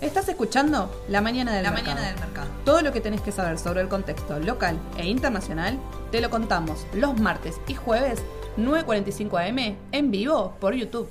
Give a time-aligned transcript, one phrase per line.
[0.00, 1.94] Estás escuchando La Mañana del, La mercado.
[1.96, 2.48] Mañana del Mercado.
[2.64, 5.78] Todo lo que tenés que saber sobre el contexto local e internacional
[6.10, 8.22] te lo contamos los martes y jueves
[8.58, 11.08] 9.45 am en vivo por YouTube.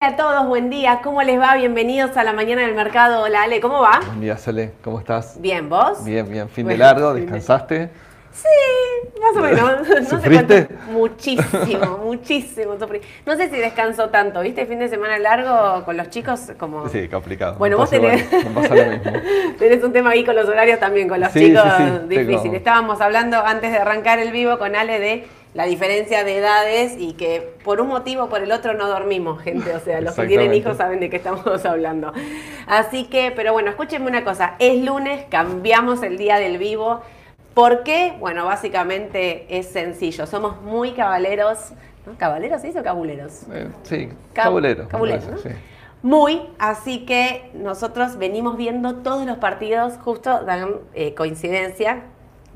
[0.00, 1.00] Hola a todos, buen día.
[1.02, 1.54] ¿Cómo les va?
[1.54, 3.22] Bienvenidos a la mañana del mercado.
[3.22, 4.00] Hola Ale, ¿cómo va?
[4.06, 5.40] Buen día, Sole, ¿cómo estás?
[5.40, 6.02] Bien, ¿vos?
[6.04, 6.48] Bien, bien.
[6.48, 7.90] Fin de Bueno, largo, de- ¿descansaste?
[8.32, 8.48] Sí,
[9.20, 9.88] más o menos.
[10.12, 10.54] No sé cuánto-
[10.90, 13.00] Muchísimo, muchísimo sufrí.
[13.26, 14.64] No sé si descanso tanto, ¿viste?
[14.66, 16.88] Fin de semana largo con los chicos, como.
[16.88, 17.56] Sí, complicado.
[17.58, 19.12] Bueno, vos tenés- igual, me pasa lo mismo.
[19.58, 22.54] Tenés un tema ahí con los horarios también, con los Sí, chicos sí, sí, difícil.
[22.54, 27.12] Estábamos hablando antes de arrancar el vivo con Ale de la diferencia de edades y
[27.12, 29.74] que por un motivo o por el otro no dormimos, gente.
[29.76, 32.12] O sea, los que tienen hijos saben de qué estamos hablando.
[32.66, 34.54] Así que, pero bueno, escúchenme una cosa.
[34.58, 37.02] Es lunes, cambiamos el día del vivo.
[37.54, 38.14] ¿Por qué?
[38.18, 40.26] Bueno, básicamente es sencillo.
[40.26, 41.72] Somos muy cabaleros.
[42.06, 42.14] ¿no?
[42.18, 43.42] ¿Caballeros se dice o cabuleros?
[43.52, 44.84] Eh, sí, Cab- cabulero.
[44.84, 45.54] me cabulero, parece, ¿no?
[45.54, 45.58] sí.
[46.02, 52.02] Muy, así que nosotros venimos viendo todos los partidos, justo dan eh, coincidencia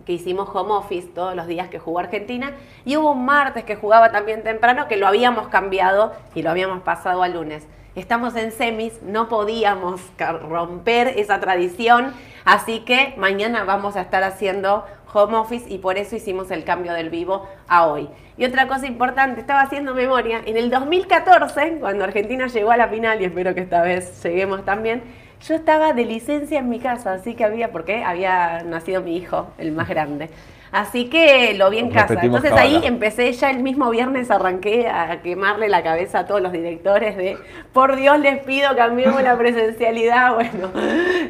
[0.04, 2.52] que hicimos home office todos los días que jugó Argentina
[2.84, 6.80] y hubo un martes que jugaba también temprano que lo habíamos cambiado y lo habíamos
[6.82, 7.66] pasado al lunes.
[7.94, 10.00] Estamos en semis, no podíamos
[10.48, 12.12] romper esa tradición,
[12.44, 14.84] así que mañana vamos a estar haciendo
[15.16, 18.08] home office y por eso hicimos el cambio del vivo a hoy.
[18.36, 22.88] Y otra cosa importante, estaba haciendo memoria, en el 2014, cuando Argentina llegó a la
[22.88, 25.02] final, y espero que esta vez lleguemos también,
[25.46, 29.48] yo estaba de licencia en mi casa, así que había, porque había nacido mi hijo,
[29.58, 30.30] el más grande.
[30.72, 32.14] Así que lo vi en casa.
[32.20, 36.52] Entonces ahí empecé ya el mismo viernes, arranqué a quemarle la cabeza a todos los
[36.52, 37.38] directores de,
[37.72, 40.34] por Dios les pido, cambiemos la presencialidad.
[40.36, 40.70] Bueno,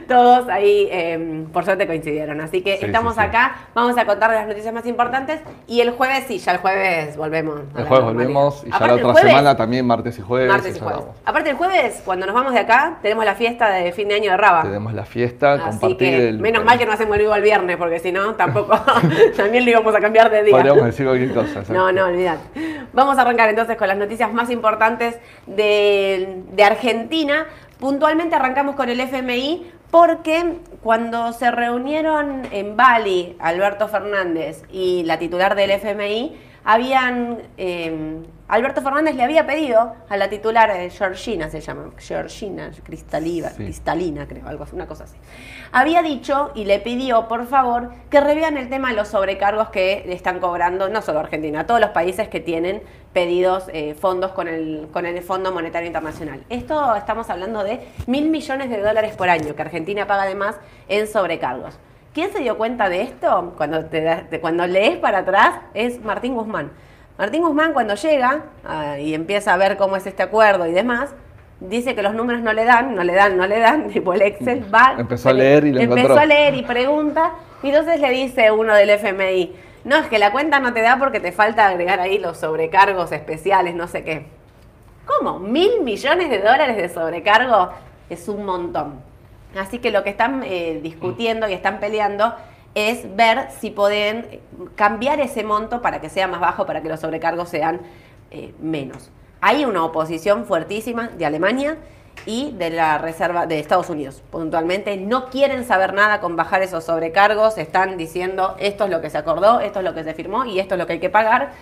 [0.09, 2.41] todos ahí eh, por suerte coincidieron.
[2.41, 3.27] Así que Sí, estamos sí, sí.
[3.27, 7.17] acá, vamos a contar las noticias más importantes y el jueves sí, ya el jueves
[7.17, 7.61] volvemos.
[7.77, 10.48] El jueves volvemos y ya la otra jueves- semana también, martes y jueves.
[10.50, 11.05] Martes y jueves.
[11.25, 14.31] Aparte el jueves, cuando nos vamos de acá, tenemos la fiesta de fin de año
[14.33, 14.62] de Raba.
[14.62, 16.39] Tenemos la fiesta, Así compartir que el.
[16.41, 18.78] menos mal que no hacemos el vivo el viernes, porque si no, tampoco
[19.43, 20.53] también lo íbamos a cambiar de día.
[20.53, 21.61] Podríamos decir cualquier cosa.
[21.61, 21.73] exacto.
[21.73, 22.39] No, no, olvidad.
[22.93, 25.17] Vamos a arrancar entonces con las noticias más importantes
[25.47, 27.47] de, de Argentina.
[27.79, 35.19] Puntualmente arrancamos con el FMI porque cuando se reunieron en Bali Alberto Fernández y la
[35.19, 37.38] titular del FMI, habían...
[37.56, 43.49] eh, Alberto Fernández le había pedido a la titular, eh, Georgina se llama, Georgina Cristalina,
[43.50, 43.56] Sí.
[43.56, 45.16] Cristalina creo, algo, así, una cosa así.
[45.72, 50.05] Había dicho y le pidió, por favor, que revean el tema de los sobrecargos que
[50.06, 52.82] le están cobrando, no solo Argentina, todos los países que tienen
[53.12, 56.44] pedidos eh, fondos con el, con el Fondo Monetario Internacional.
[56.49, 60.55] Esto estamos hablando de mil millones de dólares por año que Argentina paga además
[60.87, 61.76] en sobrecargos.
[62.16, 63.53] ¿Quién se dio cuenta de esto?
[63.59, 66.71] Cuando, te das- te- cuando lees para atrás es Martín Guzmán.
[67.19, 71.15] Martín Guzmán cuando llega ah, y empieza a ver cómo es este acuerdo y demás,
[71.60, 74.22] dice que los números no le dan, no le dan, no le dan, tipo el
[74.22, 74.94] Excel va.
[74.97, 76.22] Empezó a leer y lo Empezó encontró.
[76.22, 77.32] a leer y pregunta,
[77.62, 80.97] y entonces le dice uno del FMI, no, es que la cuenta no te da
[80.99, 84.25] porque te falta agregar ahí los sobrecargos especiales, no sé qué.
[85.05, 85.38] ¿Cómo?
[85.38, 87.72] ¿Mil millones de dólares de sobrecargo?
[88.09, 89.00] Es un montón.
[89.55, 92.34] Así que lo que están eh, discutiendo y están peleando
[92.75, 94.41] es ver si pueden
[94.75, 97.81] cambiar ese monto para que sea más bajo, para que los sobrecargos sean
[98.31, 99.11] eh, menos.
[99.41, 101.79] Hay una oposición fuertísima de Alemania
[102.27, 104.23] y de la Reserva de Estados Unidos.
[104.31, 109.11] Puntualmente no quieren saber nada con bajar esos sobrecargos, están diciendo esto es lo que
[109.11, 111.11] se acordó, esto es lo que se firmó y esto es lo que hay que
[111.11, 111.53] pagar.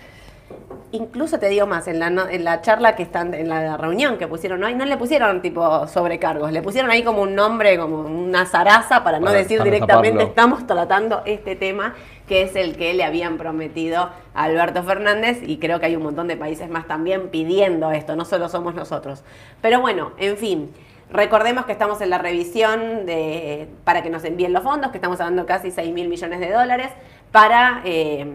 [0.91, 4.27] Incluso te digo más, en la, en la charla que están, en la reunión que
[4.27, 8.45] pusieron hoy, no le pusieron tipo sobrecargos, le pusieron ahí como un nombre, como una
[8.45, 10.29] zaraza para no Para- decir para directamente taparlo.
[10.29, 11.95] estamos tratando este tema,
[12.27, 16.03] que es el que le habían prometido a Alberto Fernández y creo que hay un
[16.03, 19.23] montón de países más también pidiendo esto, no solo somos nosotros.
[19.61, 20.71] Pero bueno, en fin.
[21.11, 25.19] Recordemos que estamos en la revisión de, para que nos envíen los fondos, que estamos
[25.19, 26.89] hablando casi 6 mil millones de dólares,
[27.31, 28.25] para eh,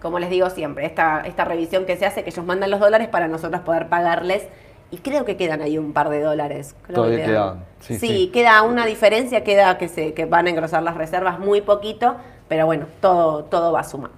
[0.00, 3.08] como les digo siempre, esta, esta revisión que se hace, que ellos mandan los dólares
[3.08, 4.46] para nosotros poder pagarles.
[4.90, 6.74] Y creo que quedan ahí un par de dólares.
[6.82, 8.30] Creo Todavía que quedan, sí, sí.
[8.32, 12.16] queda una diferencia, queda que, se, que van a engrosar las reservas muy poquito,
[12.48, 14.12] pero bueno, todo, todo va a sumar.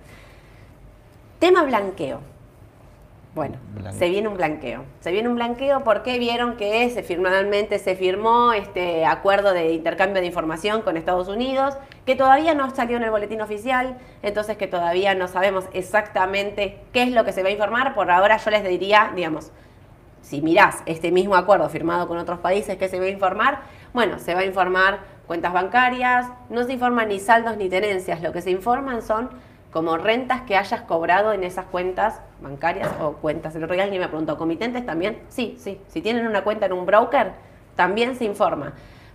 [1.40, 2.20] Tema blanqueo.
[3.32, 3.98] Bueno, Blanqueo.
[3.98, 4.84] se viene un blanqueo.
[5.00, 10.20] Se viene un blanqueo porque vieron que se finalmente se firmó este acuerdo de intercambio
[10.20, 14.66] de información con Estados Unidos, que todavía no salió en el boletín oficial, entonces que
[14.66, 17.94] todavía no sabemos exactamente qué es lo que se va a informar.
[17.94, 19.52] Por ahora yo les diría, digamos,
[20.22, 23.60] si mirás este mismo acuerdo firmado con otros países, ¿qué se va a informar?
[23.92, 24.98] Bueno, se va a informar
[25.28, 29.30] cuentas bancarias, no se informan ni saldos ni tenencias, lo que se informan son
[29.72, 33.54] como rentas que hayas cobrado en esas cuentas bancarias o cuentas.
[33.54, 35.18] El otro día alguien me preguntó, ¿comitentes también?
[35.28, 35.80] Sí, sí.
[35.88, 37.32] Si tienen una cuenta en un broker,
[37.76, 38.72] también se informa.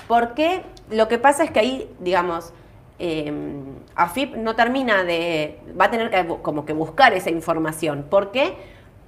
[0.07, 2.53] Porque lo que pasa es que ahí, digamos,
[2.99, 3.33] eh,
[3.95, 8.05] AFIP no termina de, va a tener que como que buscar esa información.
[8.09, 8.55] ¿Por qué?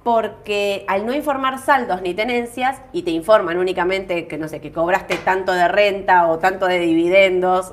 [0.02, 4.72] Porque al no informar saldos ni tenencias y te informan únicamente que no sé, que
[4.72, 7.72] cobraste tanto de renta o tanto de dividendos,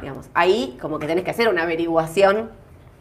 [0.00, 2.50] digamos, ahí como que tenés que hacer una averiguación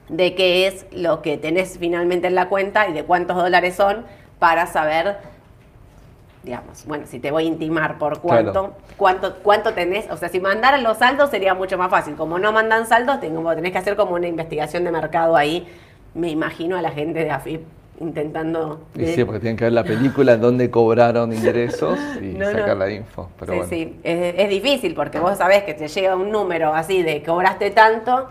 [0.10, 4.06] de qué es lo que tenés finalmente en la cuenta y de cuántos dólares son
[4.40, 5.18] para saber
[6.44, 10.40] digamos, bueno, si te voy a intimar por cuánto, cuánto, cuánto tenés, o sea, si
[10.40, 12.16] mandaran los saldos sería mucho más fácil.
[12.16, 15.68] Como no mandan saldos, tengo, tenés que hacer como una investigación de mercado ahí.
[16.14, 17.62] Me imagino a la gente de AFIP
[18.00, 18.86] intentando...
[18.96, 23.30] sí, porque tienen que ver la película en donde cobraron ingresos y sacar la info.
[23.38, 27.04] Pero sí, sí, es, es difícil porque vos sabés que te llega un número así
[27.04, 28.30] de cobraste tanto,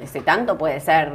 [0.00, 1.12] ese tanto puede ser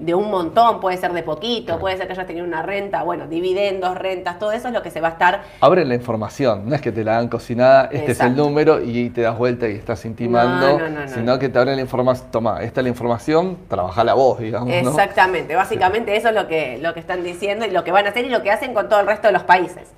[0.00, 3.26] de un montón, puede ser de poquito, puede ser que hayas tenido una renta, bueno,
[3.28, 5.42] dividendos, rentas, todo eso es lo que se va a estar...
[5.60, 9.10] Abre la información, no es que te la dan cocinada, este es el número y
[9.10, 12.84] te das vuelta y estás intimando, sino que te abren la información, toma, esta es
[12.84, 14.72] la información, trabaja la voz, digamos.
[14.72, 18.10] Exactamente, básicamente eso es lo que, lo que están diciendo y lo que van a
[18.10, 19.92] hacer y lo que hacen con todo el resto de los países.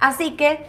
[0.00, 0.60] Así que,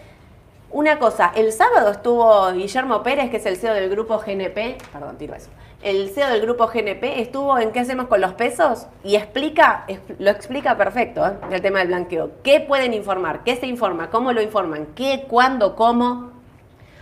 [0.72, 5.18] una cosa, el sábado estuvo Guillermo Pérez, que es el CEO del grupo GNP, perdón,
[5.18, 5.50] tiro eso
[5.84, 9.86] el CEO del grupo GNP estuvo en qué hacemos con los pesos y explica,
[10.18, 11.34] lo explica perfecto ¿eh?
[11.52, 12.32] el tema del blanqueo.
[12.42, 13.44] ¿Qué pueden informar?
[13.44, 14.10] ¿Qué se informa?
[14.10, 14.88] ¿Cómo lo informan?
[14.96, 16.32] ¿Qué, cuándo, cómo?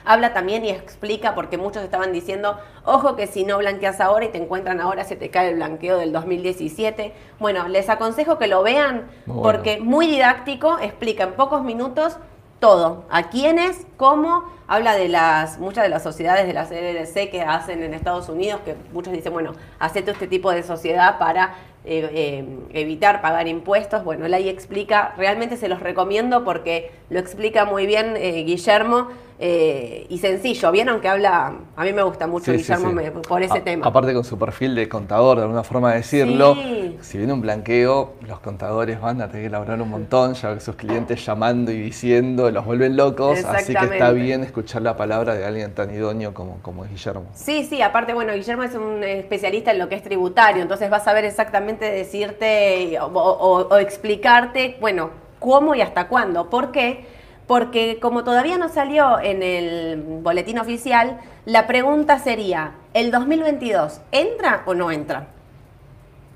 [0.04, 4.30] Habla también y explica porque muchos estaban diciendo, ojo que si no blanqueas ahora y
[4.30, 7.14] te encuentran ahora se te cae el blanqueo del 2017.
[7.38, 12.18] Bueno, les aconsejo que lo vean porque muy didáctico, explica en pocos minutos
[12.62, 13.04] todo.
[13.10, 13.86] ¿A quiénes?
[13.98, 14.46] ¿Cómo?
[14.68, 18.62] Habla de las, muchas de las sociedades de las LLC que hacen en Estados Unidos,
[18.64, 24.06] que muchos dicen, bueno, hacete este tipo de sociedad para eh, eh, evitar pagar impuestos.
[24.06, 29.10] Bueno, él ahí explica, realmente se los recomiendo porque lo explica muy bien eh, Guillermo
[29.44, 31.56] eh, y sencillo, ¿vieron que habla?
[31.76, 32.94] A mí me gusta mucho Guillermo
[33.28, 33.88] por ese tema.
[33.88, 36.56] Aparte con su perfil de contador, de alguna forma de decirlo,
[37.02, 40.60] si viene un blanqueo, los contadores van a tener que elaborar un montón, ya que
[40.60, 45.34] sus clientes llamando y diciendo, los vuelven locos, así que está bien escuchar la palabra
[45.34, 47.26] de alguien tan idóneo como, como Guillermo.
[47.34, 50.98] Sí, sí, aparte, bueno, Guillermo es un especialista en lo que es tributario, entonces va
[50.98, 55.10] a saber exactamente decirte o explicarte, bueno,
[55.40, 56.48] cómo y hasta cuándo.
[56.48, 57.21] ¿Por qué?
[57.48, 64.64] Porque como todavía no salió en el boletín oficial, la pregunta sería, ¿el 2022 entra
[64.66, 65.28] o no entra?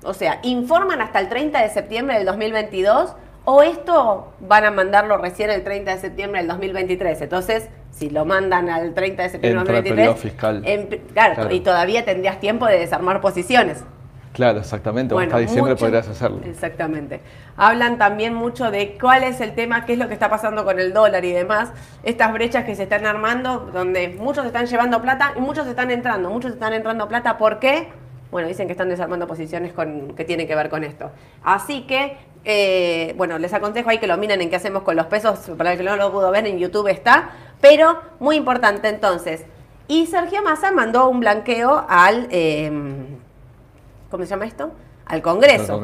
[0.02, 3.14] O sea, ¿informan hasta el 30 de septiembre del 2022
[3.44, 7.22] o esto van a mandarlo recién el 30 de septiembre del 2023?
[7.22, 10.62] Entonces, si lo mandan al 30 de septiembre del 2023, fiscal.
[11.12, 13.84] claro, y todavía tendrías tiempo de desarmar posiciones.
[14.36, 15.14] Claro, exactamente.
[15.14, 16.40] Bueno, hasta diciembre podrías hacerlo.
[16.44, 17.22] Exactamente.
[17.56, 20.78] Hablan también mucho de cuál es el tema, qué es lo que está pasando con
[20.78, 21.72] el dólar y demás.
[22.02, 26.28] Estas brechas que se están armando, donde muchos están llevando plata y muchos están entrando.
[26.28, 27.38] Muchos están entrando plata.
[27.38, 27.88] ¿Por qué?
[28.30, 31.10] Bueno, dicen que están desarmando posiciones con, que tienen que ver con esto.
[31.42, 35.06] Así que, eh, bueno, les aconsejo ahí que lo miren en qué hacemos con los
[35.06, 35.50] pesos.
[35.56, 37.30] Para el que no lo pudo ver, en YouTube está.
[37.62, 39.46] Pero, muy importante entonces.
[39.88, 42.28] Y Sergio Massa mandó un blanqueo al...
[42.30, 42.70] Eh,
[44.10, 44.72] ¿cómo se llama esto?
[45.06, 45.80] Al Congreso.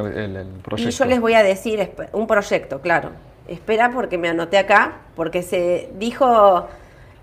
[0.76, 3.10] y yo les voy a decir, un proyecto, claro.
[3.48, 6.68] Espera porque me anoté acá, porque se dijo,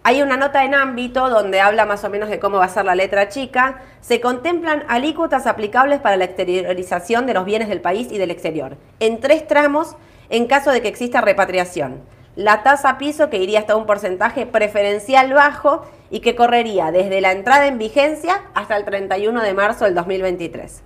[0.03, 2.85] hay una nota en ámbito donde habla más o menos de cómo va a ser
[2.85, 3.81] la letra chica.
[4.01, 8.77] Se contemplan alícuotas aplicables para la exteriorización de los bienes del país y del exterior,
[8.99, 9.95] en tres tramos
[10.29, 12.01] en caso de que exista repatriación.
[12.35, 17.31] La tasa piso que iría hasta un porcentaje preferencial bajo y que correría desde la
[17.31, 20.83] entrada en vigencia hasta el 31 de marzo del 2023.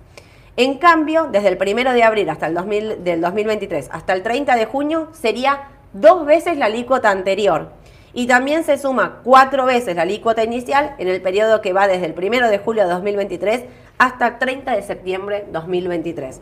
[0.56, 4.54] En cambio, desde el 1 de abril hasta el 2000, del 2023 hasta el 30
[4.54, 7.72] de junio sería dos veces la alícuota anterior.
[8.12, 12.06] Y también se suma cuatro veces la alícuota inicial en el periodo que va desde
[12.06, 13.64] el 1 de julio de 2023
[13.98, 16.40] hasta el 30 de septiembre de 2023.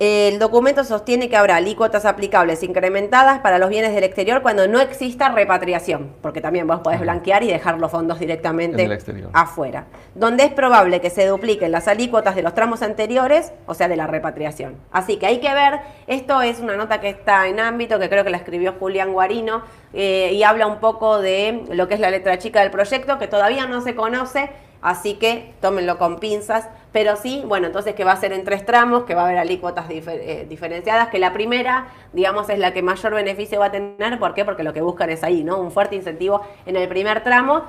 [0.00, 4.80] El documento sostiene que habrá alícuotas aplicables incrementadas para los bienes del exterior cuando no
[4.80, 8.88] exista repatriación, porque también vos podés blanquear y dejar los fondos directamente
[9.32, 9.86] afuera.
[10.14, 13.96] Donde es probable que se dupliquen las alícuotas de los tramos anteriores, o sea, de
[13.96, 14.76] la repatriación.
[14.92, 18.22] Así que hay que ver, esto es una nota que está en ámbito, que creo
[18.22, 19.62] que la escribió Julián Guarino,
[19.94, 23.26] eh, y habla un poco de lo que es la letra chica del proyecto, que
[23.26, 24.50] todavía no se conoce,
[24.80, 28.64] Así que tómenlo con pinzas, pero sí, bueno, entonces que va a ser en tres
[28.64, 32.82] tramos, que va a haber alícuotas eh, diferenciadas, que la primera, digamos, es la que
[32.82, 34.44] mayor beneficio va a tener, ¿por qué?
[34.44, 35.58] Porque lo que buscan es ahí, ¿no?
[35.58, 37.64] Un fuerte incentivo en el primer tramo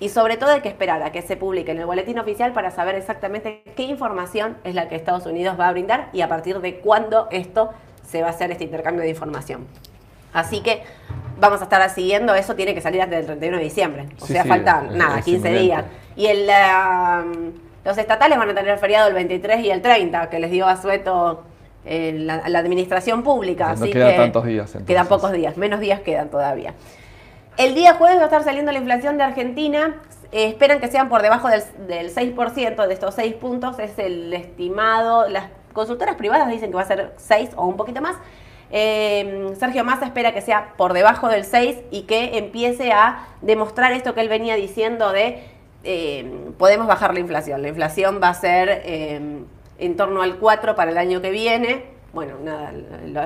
[0.00, 2.70] y sobre todo hay que esperar a que se publique en el boletín oficial para
[2.70, 6.60] saber exactamente qué información es la que Estados Unidos va a brindar y a partir
[6.60, 7.70] de cuándo esto
[8.06, 9.66] se va a hacer este intercambio de información.
[10.32, 10.82] Así que
[11.38, 14.08] vamos a estar siguiendo, eso tiene que salir hasta el 31 de diciembre.
[14.20, 15.84] O sea, faltan, nada, 15 días.
[16.16, 17.52] Y el, um,
[17.84, 20.76] los estatales van a tener feriado el 23 y el 30, que les dio a
[20.76, 21.44] Sueto
[21.84, 23.74] eh, la, administración pública.
[23.74, 24.76] No quedan tantos días.
[24.86, 26.74] Quedan pocos días, menos días quedan todavía.
[27.56, 29.96] El día jueves va a estar saliendo la inflación de Argentina.
[30.32, 31.62] Eh, esperan que sean por debajo del,
[32.14, 33.78] 6%, de estos 6 puntos.
[33.78, 35.28] Es el estimado.
[35.28, 38.16] Las consultoras privadas dicen que va a ser 6 o un poquito más.
[38.70, 43.92] Eh, Sergio Massa espera que sea por debajo del 6 y que empiece a demostrar
[43.92, 45.44] esto que él venía diciendo de
[46.58, 47.62] podemos bajar la inflación.
[47.62, 48.82] La inflación va a ser
[49.80, 51.84] en torno al 4 para el año que viene.
[52.12, 52.72] Bueno, nada,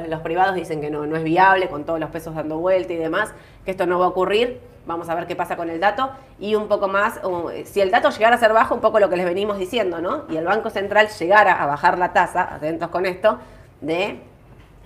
[0.08, 2.96] los, privados dicen que no, no es viable, con todos los pesos dando vuelta y
[2.96, 3.32] demás,
[3.64, 4.60] que esto no va a ocurrir.
[4.86, 6.10] Vamos a ver qué pasa con el dato.
[6.38, 7.18] Y un poco más,
[7.64, 10.24] si el dato llegara a ser bajo, un poco lo que les venimos diciendo, ¿no?
[10.28, 13.38] Y el Banco Central llegara a bajar la tasa, atentos con esto,
[13.80, 14.20] de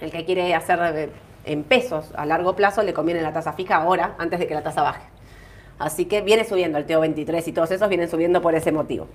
[0.00, 1.10] el que quiere hacer eh,
[1.44, 4.62] en pesos a largo plazo, le conviene la tasa fija ahora, antes de que la
[4.62, 5.02] tasa baje.
[5.78, 9.06] Así que viene subiendo el TO23 y todos esos vienen subiendo por ese motivo.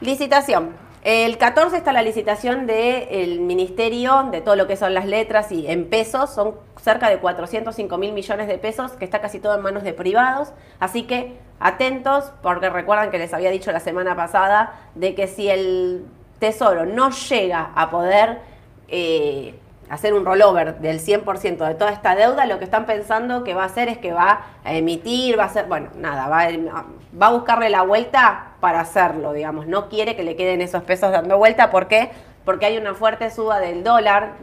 [0.00, 0.70] Licitación.
[1.02, 5.66] El 14 está la licitación del ministerio de todo lo que son las letras y
[5.66, 9.62] en pesos son cerca de 405 mil millones de pesos que está casi todo en
[9.62, 10.52] manos de privados.
[10.78, 15.48] Así que atentos porque recuerdan que les había dicho la semana pasada de que si
[15.48, 16.04] el
[16.38, 18.40] tesoro no llega a poder
[18.88, 19.54] eh,
[19.90, 23.64] hacer un rollover del 100% de toda esta deuda, lo que están pensando que va
[23.64, 27.68] a hacer es que va a emitir, va a hacer, bueno, nada, va a, buscarle
[27.70, 31.88] la vuelta para hacerlo, digamos, no quiere que le queden esos pesos dando vuelta, ¿por
[31.88, 32.10] qué?
[32.44, 34.34] Porque hay una fuerte suba del dólar,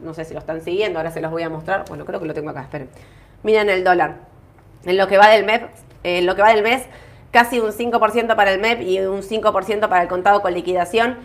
[0.00, 2.26] no sé si lo están siguiendo, ahora se los voy a mostrar, bueno, creo que
[2.26, 2.88] lo tengo acá, esperen.
[3.42, 4.16] Miren el dólar,
[4.86, 5.60] en lo que va del mes,
[6.04, 6.82] en lo que va del mes,
[7.32, 11.18] casi un 5% para el MEP y un 5% para el contado con liquidación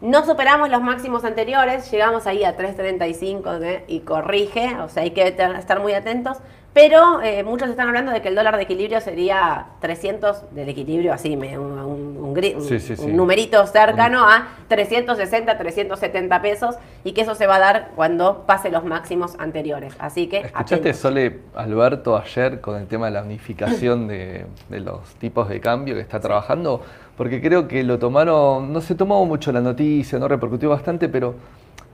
[0.00, 5.26] no superamos los máximos anteriores, llegamos ahí a 3.35 y corrige, o sea, hay que
[5.26, 6.38] estar muy atentos.
[6.74, 11.12] Pero eh, muchos están hablando de que el dólar de equilibrio sería 300 del equilibrio,
[11.12, 17.58] así, un, un, numerito cercano a 360, 370 pesos y que eso se va a
[17.58, 19.94] dar cuando pase los máximos anteriores.
[19.98, 20.38] Así que.
[20.38, 25.60] ¿Escuchaste, Sole, Alberto, ayer con el tema de la unificación de, de los tipos de
[25.60, 26.82] cambio que está trabajando?
[27.18, 31.34] Porque creo que lo tomaron, no se tomó mucho la noticia, no repercutió bastante, pero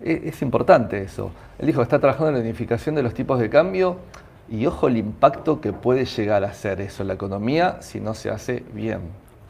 [0.03, 1.31] e, es, importante eso.
[1.59, 3.97] Él dijo que está trabajando en la unificación de los tipos de cambio
[4.51, 8.13] y ojo el impacto que puede llegar a hacer eso en la economía si no
[8.13, 9.01] se hace bien.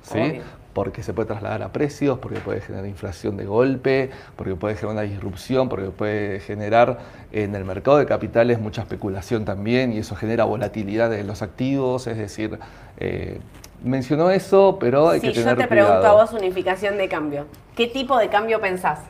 [0.02, 0.40] ¿sí?
[0.75, 4.93] Porque se puede trasladar a precios, porque puede generar inflación de golpe, porque puede generar
[4.93, 7.00] una disrupción, porque puede generar
[7.33, 12.07] en el mercado de capitales mucha especulación también y eso genera volatilidad de los activos,
[12.07, 12.61] es decir,
[12.99, 13.40] eh,
[13.84, 15.60] mencionó eso, pero hay que tener cuidado.
[15.60, 17.46] yo te pregunto a vos unificación de cambio.
[17.76, 19.00] ¿Qué tipo de cambio pensás?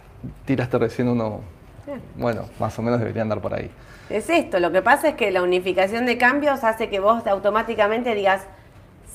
[0.44, 1.40] Tiraste recién uno,
[2.16, 3.70] bueno, más o menos debería andar por ahí.
[4.10, 8.14] Es esto, lo que pasa es que la unificación de cambios hace que vos automáticamente
[8.14, 8.42] digas,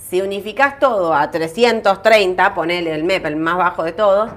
[0.10, 4.32] si unificás todo a 330, ponele el MEP, el más bajo de todos,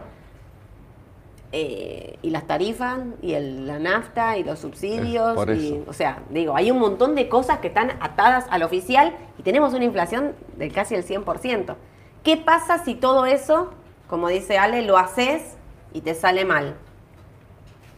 [1.54, 6.71] eh, y las tarifas, y la nafta, y los subsidios, y, o sea, digo, hay
[6.71, 10.94] un montón de cosas que están atadas al oficial y tenemos una inflación de casi
[10.94, 11.75] el 100%.
[12.23, 13.71] ¿Qué pasa si todo eso,
[14.09, 15.59] como dice Ale, lo haces
[15.92, 16.75] y te sale mal?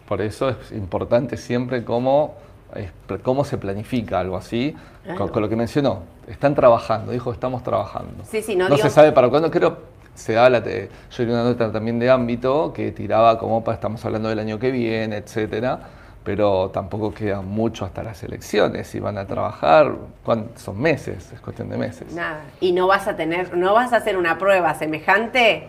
[0.08, 2.34] Por eso es importante siempre cómo,
[3.23, 4.75] cómo se planifica algo así,
[5.16, 6.02] con, lo que mencionó.
[6.26, 8.25] Están trabajando, dijo, estamos trabajando.
[8.25, 11.44] Sí, sí, no, no se sabe para cuándo, creo se da la yo vi una
[11.44, 15.80] nota también de ámbito que tiraba como para estamos hablando del año que viene, etcétera,
[16.23, 19.94] pero tampoco queda mucho hasta las elecciones y van a trabajar,
[20.56, 22.14] son meses, es cuestión de meses.
[22.14, 25.68] Nada, y no vas a tener, no vas a hacer una prueba semejante,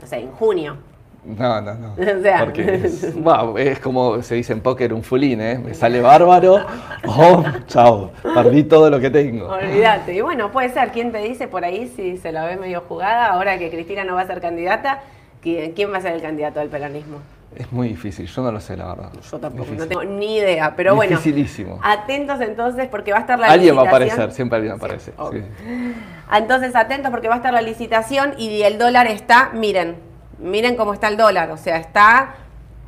[0.00, 0.78] no sé, en junio.
[1.24, 1.94] No, no, no.
[2.40, 2.84] Porque
[3.58, 5.58] es, como se dice en póker un fulín, ¿eh?
[5.58, 6.66] Me sale bárbaro,
[7.06, 9.48] oh, chao, perdí todo lo que tengo.
[9.48, 10.14] Olvídate.
[10.14, 13.26] Y bueno, puede ser, ¿quién te dice por ahí si se la ve medio jugada?
[13.26, 15.00] Ahora que Cristina no va a ser candidata,
[15.42, 17.18] ¿quién va a ser el candidato del peronismo?
[17.56, 19.12] Es muy difícil, yo no lo sé, la verdad.
[19.30, 21.10] Yo tampoco, no tengo ni idea, pero bueno.
[21.10, 21.78] Dificilísimo.
[21.82, 23.60] Atentos entonces porque va a estar la licitación.
[23.60, 25.12] Alguien va a aparecer, siempre alguien aparece.
[26.32, 29.94] Entonces, atentos porque va a estar la licitación y el dólar está, miren,
[30.44, 32.36] miren cómo está el dólar, o sea, está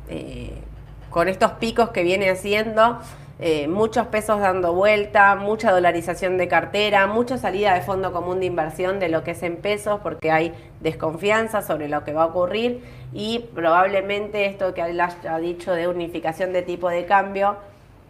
[0.09, 0.53] eh,
[1.09, 2.99] con estos picos que viene haciendo,
[3.39, 8.45] eh, muchos pesos dando vuelta, mucha dolarización de cartera, mucha salida de fondo común de
[8.45, 12.25] inversión de lo que es en pesos, porque hay desconfianza sobre lo que va a
[12.27, 17.57] ocurrir y probablemente esto que él ha dicho de unificación de tipo de cambio,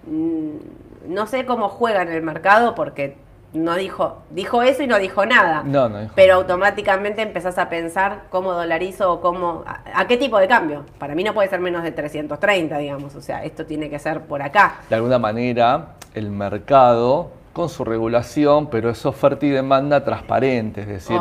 [0.05, 3.15] mm, no sé cómo juega en el mercado porque
[3.57, 5.63] no dijo, dijo eso y no dijo nada.
[5.63, 10.39] No, no dijo Pero automáticamente empezás a pensar cómo dolarizo o cómo, a, qué tipo
[10.39, 10.85] de cambio.
[10.97, 13.15] Para mí no puede ser menos de 330, digamos.
[13.15, 14.81] O sea, esto tiene que ser por acá.
[14.89, 20.81] De alguna manera, el mercado, con su regulación, pero es oferta y demanda transparente.
[20.81, 21.19] Es decir,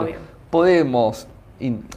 [0.50, 1.26] podemos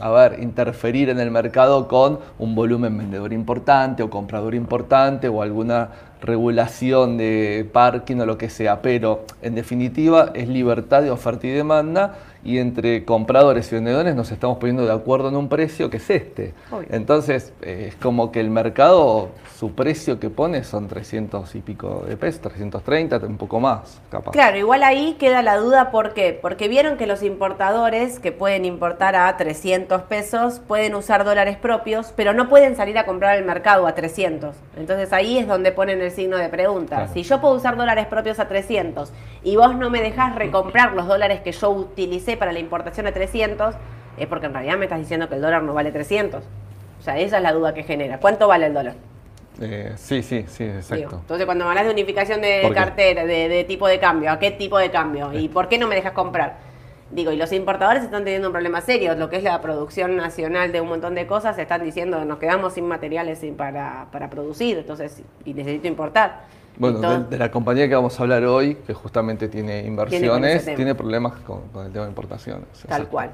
[0.00, 5.42] a ver, interferir en el mercado con un volumen vendedor importante o comprador importante o
[5.42, 5.90] alguna
[6.20, 11.50] regulación de parking o lo que sea, pero en definitiva es libertad de oferta y
[11.50, 15.98] demanda y entre compradores y vendedores nos estamos poniendo de acuerdo en un precio que
[15.98, 16.54] es este.
[16.90, 19.28] Entonces, eh, es como que el mercado,
[19.58, 24.30] su precio que pone son 300 y pico de pesos, 330, un poco más, capaz.
[24.30, 26.38] Claro, igual ahí queda la duda, ¿por qué?
[26.40, 32.12] Porque vieron que los importadores que pueden importar a 300 pesos pueden usar dólares propios,
[32.16, 34.56] pero no pueden salir a comprar al mercado a 300.
[34.78, 37.08] Entonces ahí es donde ponen el signo de pregunta.
[37.08, 41.06] Si yo puedo usar dólares propios a 300 y vos no me dejás recomprar los
[41.06, 43.74] dólares que yo utilicé para la importación a 300,
[44.16, 46.42] es porque en realidad me estás diciendo que el dólar no vale 300.
[47.00, 48.18] O sea, esa es la duda que genera.
[48.18, 48.94] ¿Cuánto vale el dólar?
[49.60, 51.18] Eh, sí, sí, sí, exacto.
[51.20, 54.78] entonces, cuando me hablas de unificación de cartera, de, tipo de cambio, ¿a qué tipo
[54.78, 55.32] de cambio?
[55.32, 56.56] ¿Y por qué no me dejas comprar?
[57.10, 60.72] Digo, y los importadores están teniendo un problema serio, lo que es la producción nacional
[60.72, 65.22] de un montón de cosas, están diciendo, nos quedamos sin materiales para, para producir, entonces,
[65.44, 66.42] y necesito importar.
[66.76, 71.34] Bueno, de, la compañía que vamos a hablar hoy, que justamente tiene inversiones, tiene, problemas
[71.40, 72.66] con, el tema de importaciones.
[72.88, 73.30] Tal cual.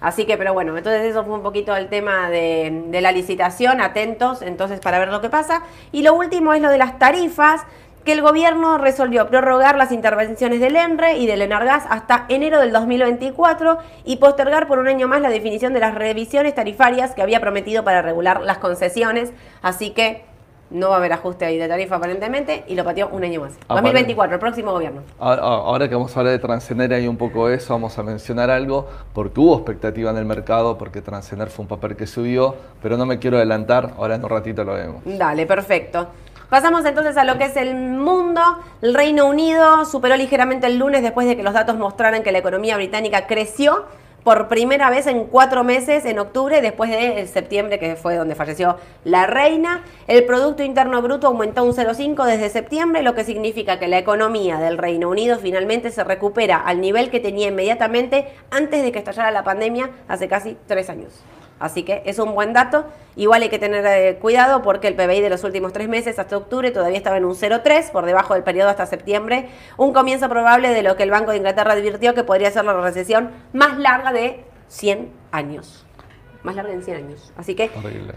[0.00, 3.80] Así que, pero bueno, entonces eso fue un poquito el tema de, de, la licitación,
[3.80, 5.62] atentos entonces para ver lo que pasa.
[5.90, 7.66] Y lo último es lo de las tarifas,
[8.08, 12.72] que el gobierno resolvió prorrogar las intervenciones del ENRE y del ENARGAS hasta enero del
[12.72, 17.40] 2024 y postergar por un año más la definición de las revisiones tarifarias que había
[17.40, 19.32] prometido para regular las concesiones.
[19.60, 20.24] Así que
[20.70, 23.54] no va a haber ajuste ahí de tarifa aparentemente y lo pateó un año más.
[23.68, 25.02] 2024, el próximo gobierno.
[25.18, 28.88] Ahora, que vamos a hablar de Transcener ahí un poco eso, vamos a mencionar algo,
[29.12, 33.06] porque hubo expectativa en el mercado, porque Transcener fue un papel que subió, pero no
[33.06, 35.02] me quiero adelantar, ahora en un ratito lo vemos.
[35.04, 36.08] Dale, perfecto.
[36.48, 38.40] Pasamos entonces a lo que es el mundo.
[38.80, 42.38] El Reino Unido superó ligeramente el lunes después de que los datos mostraran que la
[42.38, 43.84] economía británica creció
[44.24, 48.76] por primera vez en cuatro meses en octubre, después de septiembre, que fue donde falleció
[49.04, 49.84] la reina.
[50.06, 54.58] El Producto Interno Bruto aumentó un 0,5 desde septiembre, lo que significa que la economía
[54.58, 59.30] del Reino Unido finalmente se recupera al nivel que tenía inmediatamente antes de que estallara
[59.30, 61.22] la pandemia hace casi tres años.
[61.58, 62.86] Así que es un buen dato.
[63.16, 66.36] Igual hay que tener eh, cuidado porque el PBI de los últimos tres meses hasta
[66.36, 69.48] octubre todavía estaba en un 0,3, por debajo del periodo hasta septiembre.
[69.76, 72.74] Un comienzo probable de lo que el Banco de Inglaterra advirtió que podría ser la
[72.74, 75.84] recesión más larga de 100 años.
[76.44, 77.32] Más larga de 100 años.
[77.36, 77.70] Así que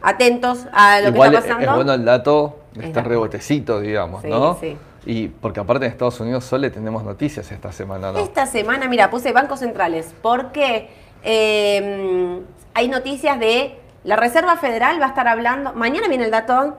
[0.04, 1.66] atentos a lo que está pasando.
[1.66, 4.58] Es bueno el dato, está rebotecito, digamos, ¿no?
[4.60, 4.78] Sí.
[5.04, 8.20] Y porque aparte en Estados Unidos solo tenemos noticias esta semana, ¿no?
[8.20, 10.14] Esta semana, mira, puse bancos centrales.
[10.22, 10.90] porque
[11.24, 12.40] eh,
[12.74, 16.76] hay noticias de la Reserva Federal va a estar hablando, mañana viene el dato,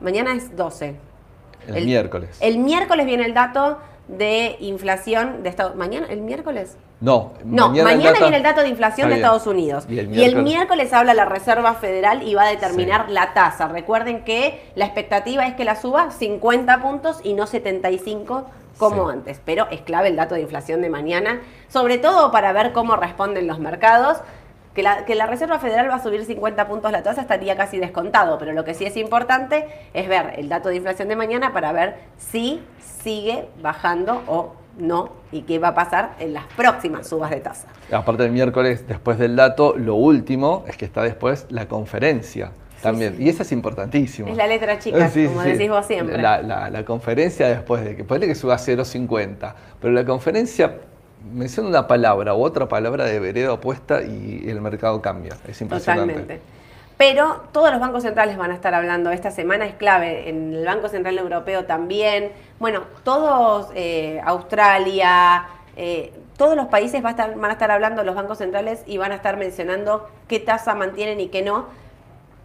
[0.00, 0.94] mañana es 12.
[1.68, 2.38] El, miércoles.
[2.40, 6.06] El miércoles viene el dato de inflación de Estados ¿Mañana?
[6.08, 6.76] ¿El miércoles?
[7.00, 9.86] No, no mañana, viene el dato de inflación de Estados Unidos.
[9.88, 13.66] Y el, miércoles habla la Reserva Federal y va a determinar la tasa.
[13.66, 18.46] Recuerden que la expectativa es que la suba 50 puntos y no 75
[18.78, 19.40] como antes.
[19.44, 23.48] Pero es clave el dato de inflación de mañana, sobre todo para ver cómo responden
[23.48, 24.18] los mercados.
[24.74, 27.78] Que la, que la, Reserva Federal va a subir 50 puntos la tasa estaría casi
[27.78, 31.52] descontado, pero lo que sí es importante es ver el dato de inflación de mañana
[31.52, 32.62] para ver si
[33.02, 37.68] sigue bajando o no y qué va a pasar en las próximas subas de tasa.
[37.90, 42.52] Aparte del miércoles, después del dato, lo último es que está después la conferencia.
[42.80, 44.28] También, y eso es importantísimo.
[44.28, 46.20] Es la letra chica, como decís vos siempre.
[46.20, 50.78] La, la, conferencia después de que puede que suba a 0,50, pero la conferencia
[51.32, 55.36] menciona una palabra u otra palabra de vereda opuesta y el mercado cambia.
[55.46, 56.14] Es impresionante.
[56.14, 56.40] Totalmente.
[56.96, 59.10] Pero todos los bancos centrales van a estar hablando.
[59.10, 60.28] Esta semana es clave.
[60.28, 62.30] En el Banco Central Europeo también.
[62.60, 68.82] Bueno, todos, eh, Australia, eh, todos los países van a estar hablando los bancos centrales
[68.86, 71.66] y van a estar mencionando qué tasa mantienen y qué no.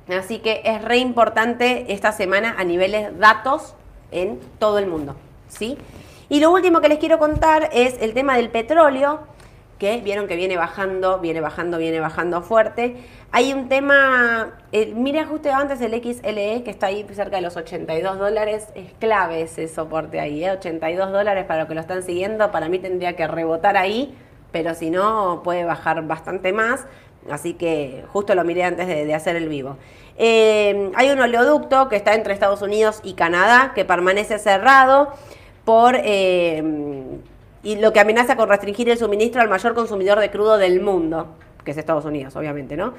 [0.09, 3.75] Así que es re importante esta semana a niveles datos
[4.11, 5.15] en todo el mundo.
[5.49, 5.77] ¿sí?
[6.29, 9.21] Y lo último que les quiero contar es el tema del petróleo,
[9.79, 12.97] que vieron que viene bajando, viene bajando, viene bajando fuerte.
[13.31, 14.93] Hay un tema, eh,
[15.29, 19.69] justo antes el XLE que está ahí cerca de los 82 dólares, es clave ese
[19.69, 20.51] soporte ahí, ¿eh?
[20.51, 24.17] 82 dólares para los que lo están siguiendo, para mí tendría que rebotar ahí,
[24.51, 26.85] pero si no puede bajar bastante más,
[27.29, 29.77] así que justo lo miré antes de, hacer el vivo.
[30.17, 35.13] Eh, hay un oleoducto que está entre Estados Unidos y Canadá que permanece cerrado
[35.67, 36.63] por, eh,
[37.61, 41.35] y lo que amenaza con restringir el suministro al mayor consumidor de crudo del mundo,
[41.65, 42.93] que es Estados Unidos, obviamente, ¿no?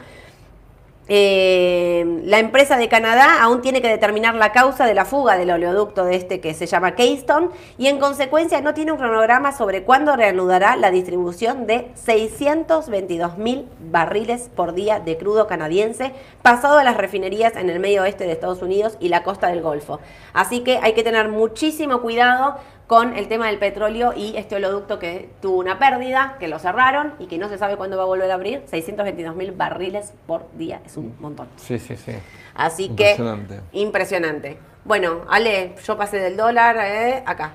[1.10, 5.50] Eh, la empresa de Canadá aún tiene que determinar la causa de la fuga del
[5.50, 9.84] oleoducto de este que se llama Keystone y en consecuencia no tiene un cronograma sobre
[9.84, 16.84] cuándo reanudará la distribución de 622 mil barriles por día de crudo canadiense pasado a
[16.84, 20.00] las refinerías en el medio oeste de Estados Unidos y la costa del Golfo.
[20.34, 22.56] Así que hay que tener muchísimo cuidado
[22.88, 27.12] con el tema del petróleo y este oleoducto que tuvo una pérdida, que lo cerraron
[27.18, 28.62] y que no se sabe cuándo va a volver a abrir.
[28.64, 31.48] 622 mil barriles por día, es un montón.
[31.56, 32.12] Sí, sí, sí.
[32.54, 33.60] Así impresionante.
[33.70, 34.58] que impresionante.
[34.84, 37.52] Bueno, Ale, yo pasé del dólar eh, acá.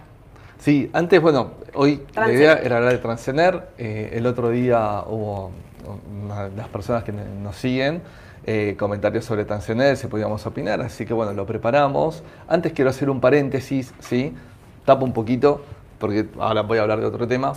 [0.60, 3.70] Sí, antes, bueno, hoy la idea era hablar de Transener.
[3.80, 5.52] Eh, el otro día hubo
[6.56, 8.04] las personas que nos siguen.
[8.46, 12.24] Eh, comentarios sobre Transener, si podíamos opinar, así que bueno, lo preparamos.
[12.48, 14.34] Antes quiero hacer un paréntesis, ¿sí?
[14.86, 15.62] Tapo un poquito,
[16.00, 17.54] porque ahora voy a hablar de otro tema.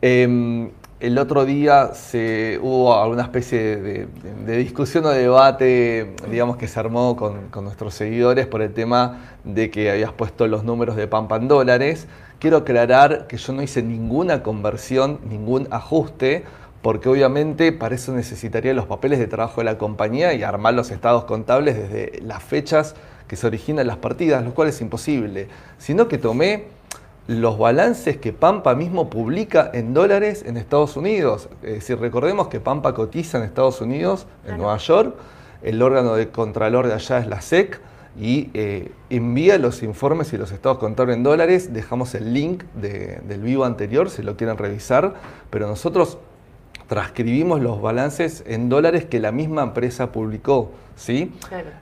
[0.00, 6.80] Em, el otro día se, hubo alguna especie de, discusión o debate, digamos, que se
[6.80, 11.36] armó con, nuestros seguidores por el tema de que habías puesto los números de Pampa
[11.36, 12.08] en dólares.
[12.40, 16.44] Quiero aclarar que yo no hice ninguna conversión, ningún ajuste,
[16.82, 20.90] porque obviamente para eso necesitaría los papeles de trabajo de la compañía y armar los
[20.90, 22.94] estados contables desde las fechas
[23.26, 26.64] que se originan las partidas, lo cual es imposible, sino que tomé
[27.26, 31.50] los balances que Pampa mismo publica en dólares en Estados Unidos.
[31.62, 35.14] Es decir, recordemos que Pampa cotiza en Estados Unidos, en Nueva York,
[35.62, 37.80] el órgano de contralor de allá es la SEC
[38.18, 41.74] y eh, envía los informes y los estados contables en dólares.
[41.74, 45.14] Dejamos el link del vivo anterior si lo quieren revisar,
[45.50, 46.18] pero nosotros
[46.88, 50.72] transcribimos los balances en dólares que la misma empresa publicó.
[50.96, 51.32] ¿sí?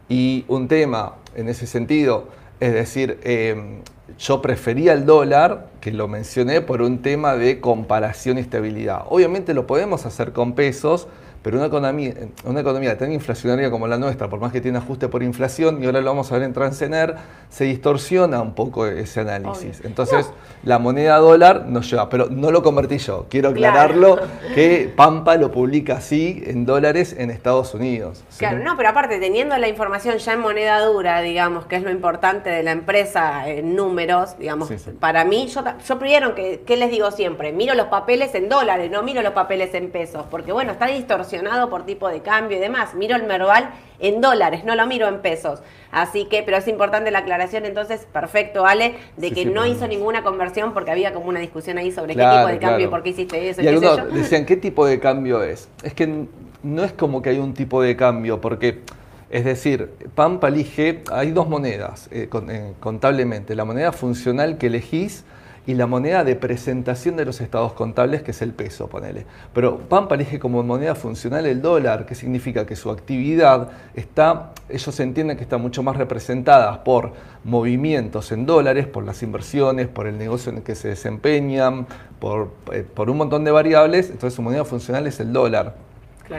[0.08, 2.28] Y un tema en ese sentido,
[2.60, 3.80] es decir, em,
[4.18, 9.04] yo prefería el dólar, que lo mencioné por un tema de comparación y estabilidad.
[9.08, 11.08] Obviamente lo podemos hacer con pesos,
[11.46, 15.06] pero una economía, una economía tan inflacionaria como la nuestra, por más que tiene ajuste
[15.06, 17.14] por inflación, y ahora lo vamos a ver en Transener,
[17.50, 19.80] se distorsiona un poco ese análisis.
[19.84, 20.28] Entonces,
[20.64, 23.26] la moneda dólar nos lleva, pero no lo convertí yo.
[23.30, 24.18] Quiero aclararlo
[24.56, 28.24] que Pampa lo publica así en dólares en Estados Unidos.
[28.38, 31.92] Claro, no, pero aparte, teniendo la información ya en moneda dura, digamos, que es lo
[31.92, 36.90] importante de la empresa en números, digamos, para mí, yo, yo primero, que, ¿qué les
[36.90, 37.52] digo siempre?
[37.52, 41.35] Miro los papeles en dólares, no miro los papeles en pesos, porque bueno, está distorsionado
[41.70, 42.94] por tipo de cambio y demás.
[42.94, 45.60] Miro el Merval en dólares, no lo miro en pesos.
[45.90, 50.22] Así que, pero es importante la aclaración, entonces, perfecto, Ale, de que no hizo ninguna
[50.22, 53.10] conversión porque había como una discusión ahí sobre qué tipo de cambio y por qué
[53.10, 53.62] hiciste eso.
[53.62, 55.68] Y, algunos decían, ¿qué tipo de cambio es?
[55.82, 56.26] Es que
[56.62, 58.82] no es como que hay un tipo de cambio, porque,
[59.30, 65.24] es decir, Pampa elige, hay dos monedas eh, eh, contablemente, la moneda funcional que elegís
[65.66, 69.26] y la moneda de presentación de los estados contables, que es el peso, ponele.
[69.52, 75.00] Pero Pampa elige como moneda funcional el dólar, que significa que su actividad está, ellos
[75.00, 77.12] entienden que está mucho más representada por
[77.44, 81.86] movimientos en dólares, por las inversiones, por el negocio en el que se desempeñan,
[82.20, 85.85] por, eh, por un montón de variables, entonces su moneda funcional es el dólar.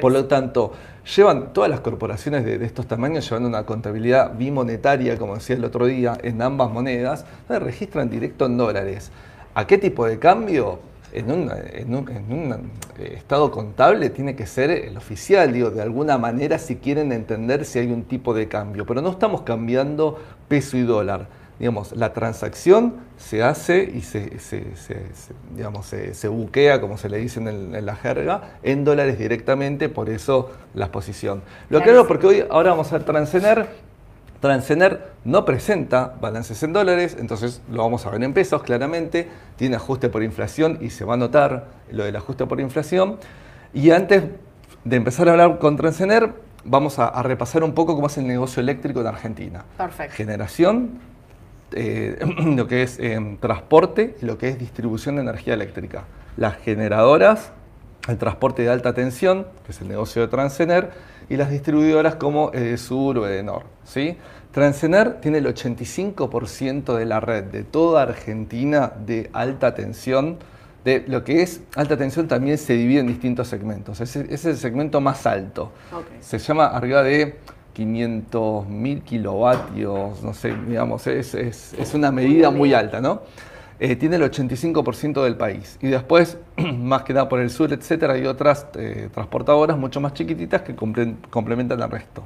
[0.02, 0.73] Por lo tanto,
[1.15, 5.86] llevan todas las corporaciones de, estos tamaños llevando una contabilidad bimonetaria, como decía el otro
[5.86, 9.12] día, en ambas monedas, donde registran directo en dólares.
[9.54, 10.80] ¿A qué tipo de cambio?
[11.13, 16.76] En un, eh, estado contable tiene que ser el oficial, digo, de alguna manera si
[16.76, 20.19] quieren entender si hay un tipo de cambio, pero no estamos cambiando
[20.50, 21.28] peso y dólar
[21.60, 24.32] digamos, la transacción se hace y se,
[25.56, 30.52] digamos, se, buquea, como se le dice en, la jerga, en dólares directamente, por eso
[30.74, 31.41] la exposición.
[31.70, 33.88] Lo aclaro porque hoy, ahora vamos a ver Transener.
[34.39, 39.78] Transener no presenta balances en dólares, entonces lo vamos a ver en pesos claramente, tiene
[39.78, 43.17] ajuste por inflación y se va a notar lo del ajuste por inflación.
[43.74, 44.26] Y antes
[44.84, 48.28] de empezar a hablar con Transener, vamos a, a repasar un poco cómo es el
[48.28, 49.65] negocio eléctrico en Argentina.
[49.76, 50.15] Perfecto.
[50.15, 51.00] Generación,
[51.72, 52.20] eh,
[52.56, 56.06] lo que es eh, transporte y lo que es distribución de energía eléctrica.
[56.38, 57.52] Las generadoras,
[58.08, 60.92] el transporte de alta tensión, que es el negocio de Transener,
[61.30, 63.64] y las distribuidoras como Edesur o Edenor.
[63.84, 64.18] ¿sí?
[64.52, 70.38] Transener tiene el 85% de la red de toda Argentina de alta tensión.
[70.86, 74.00] De lo que es alta tensión también se divide en distintos segmentos.
[74.00, 75.72] Ese, es el segmento más alto.
[76.22, 77.38] Se llama arriba de
[77.78, 83.22] 500 mil kilovatios, no sé, digamos, es, es, una medida muy alta, ¿no?
[83.80, 85.78] Eh, tiene el 85% del país.
[85.80, 90.16] Y después, más que nada por el sur, etcétera, hay otras eh, transportadoras mucho más
[90.16, 92.24] chiquititas que complementan el resto.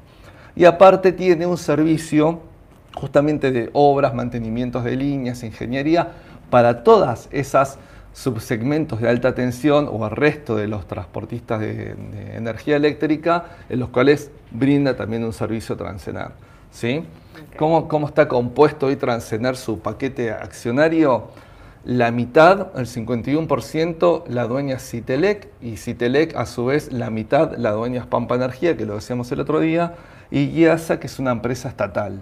[0.55, 2.39] Y aparte tiene un servicio
[2.95, 6.13] justamente de obras, mantenimientos de líneas, ingeniería,
[6.49, 7.77] para todas esas
[8.13, 11.95] subsegmentos de alta tensión o al resto de los transportistas de,
[12.33, 16.29] energía eléctrica, en los cuales brinda también un servicio Transener.
[16.71, 17.03] ¿sí?
[17.57, 21.29] ¿Cómo, ¿Cómo, está compuesto hoy Transener su paquete accionario?
[21.83, 27.71] La mitad, el 51%, la dueña Citelec y Citelec a su vez la mitad la
[27.71, 29.95] dueña Pampa Energía, que lo decíamos el otro día,
[30.29, 32.19] y IASA, que es una empresa estatal.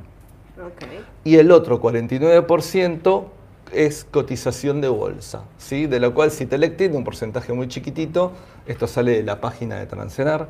[1.25, 3.25] Y el otro 49%
[3.74, 5.86] es cotización de bolsa, ¿sí?
[5.86, 8.32] de lo cual Citelec tiene un porcentaje muy chiquitito,
[8.68, 10.48] esto sale de la página de Transenar,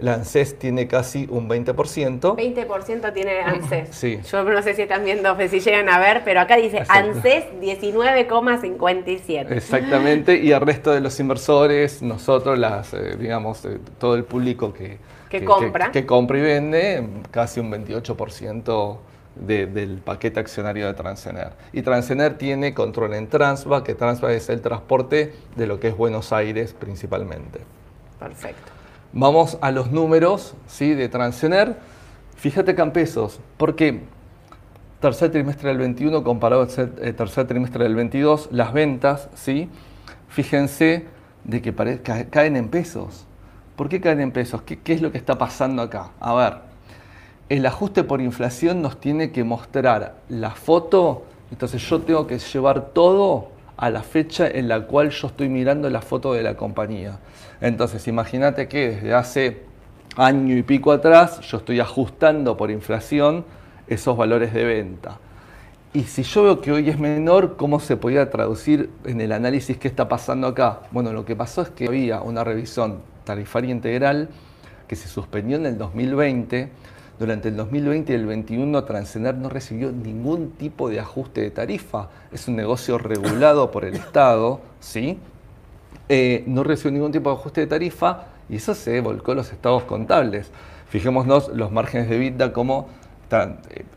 [0.00, 2.36] la ANSES tiene casi un 20%.
[2.36, 3.88] 20% tiene ANSES.
[3.90, 4.18] Sí.
[4.30, 9.52] Yo no sé si están viendo, si llegan a ver, pero acá dice ANSES 19,57.
[9.52, 14.72] Exactamente, y el resto de los inversores, nosotros, las, eh, digamos, eh, todo el público
[14.72, 14.96] que,
[15.28, 15.92] que, compra.
[15.92, 18.96] Que, compra y vende, casi un 28%
[19.34, 21.52] del paquete accionario de Transener.
[21.72, 25.96] Y Transener tiene control en Transva, que Transva es el transporte de lo que es
[25.96, 27.60] Buenos Aires principalmente.
[28.18, 28.72] Perfecto.
[29.12, 30.94] Vamos a los números ¿sí?
[30.94, 31.76] de Transener.
[32.36, 34.00] Fíjate que en pesos, porque
[35.00, 39.68] tercer trimestre del 21 comparado al eh, tercer trimestre del 22, las ventas, ¿sí?
[40.28, 41.06] fíjense
[41.44, 41.74] de que
[42.30, 43.26] caen en pesos.
[43.76, 44.62] ¿Por qué caen en pesos?
[44.62, 46.10] ¿Qué, ¿Qué es lo que está pasando acá?
[46.20, 46.69] A ver,
[47.50, 52.92] el ajuste por inflación nos tiene que mostrar la foto, entonces yo tengo que llevar
[52.92, 57.18] todo a la fecha en la cual yo estoy mirando la foto de la compañía.
[57.60, 59.62] Entonces, imagínate que desde hace
[60.16, 63.44] año y pico atrás yo estoy ajustando por inflación
[63.88, 65.18] esos valores de venta.
[65.92, 69.76] Y si yo veo que hoy es menor, ¿cómo se podía traducir en el análisis
[69.76, 70.82] qué está pasando acá?
[70.92, 74.28] Bueno, lo que pasó es que había una revisión tarifaria integral
[74.86, 76.70] que se suspendió en el 2020
[77.20, 82.08] durante el 2020 y el 2021 Transener no recibió ningún tipo de ajuste de tarifa.
[82.32, 85.18] Es un negocio regulado por el Estado, ¿sí?
[86.08, 89.52] Eh, no recibió ningún tipo de ajuste de tarifa y eso se volcó a los
[89.52, 90.50] estados contables.
[90.88, 92.88] Fijémonos los márgenes de vida como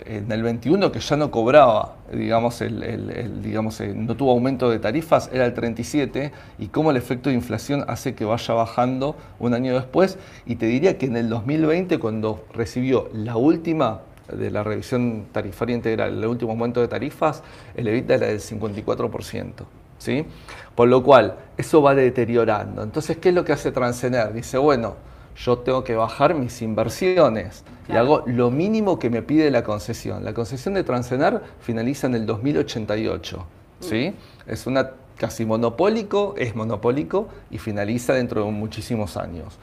[0.06, 4.80] en el 21 que ya no cobraba, digamos, el, digamos eh, no tuvo aumento de
[4.80, 9.54] tarifas, era el 37, y cómo el efecto de inflación hace que vaya bajando un
[9.54, 10.18] año después.
[10.46, 15.76] Y te diría que en el 2020, cuando recibió la última de la revisión tarifaria
[15.76, 17.44] integral, el último aumento de tarifas,
[17.76, 19.52] el EBITDA era del 54%.
[19.98, 20.26] ¿sí?
[20.76, 22.84] Por lo cual, eso va deteriorando.
[22.84, 24.34] Entonces, ¿qué es lo que hace Transener?
[24.34, 24.96] Dice, bueno,
[25.36, 30.24] yo tengo que bajar mis inversiones y hago lo mínimo que me pide la concesión.
[30.24, 33.84] La concesión de Transenar finaliza en el 2088, mm.
[33.84, 34.14] ¿sí?
[34.48, 39.60] Es una casi monopólico, es monopólico y finaliza dentro de muchísimos años.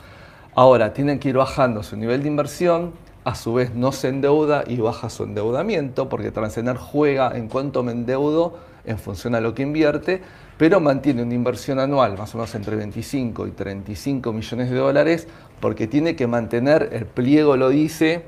[0.54, 2.92] Ahora, tienen que ir bajando su nivel de inversión,
[3.24, 7.83] a su vez no se endeuda y baja su endeudamiento, porque Transenar juega en cuanto
[7.83, 10.22] me endeudo en función a lo que invierte,
[10.61, 15.27] pero mantiene una inversión anual más o menos entre 25 y 35 millones de dólares
[15.59, 18.27] porque tiene que mantener, el pliego lo dice,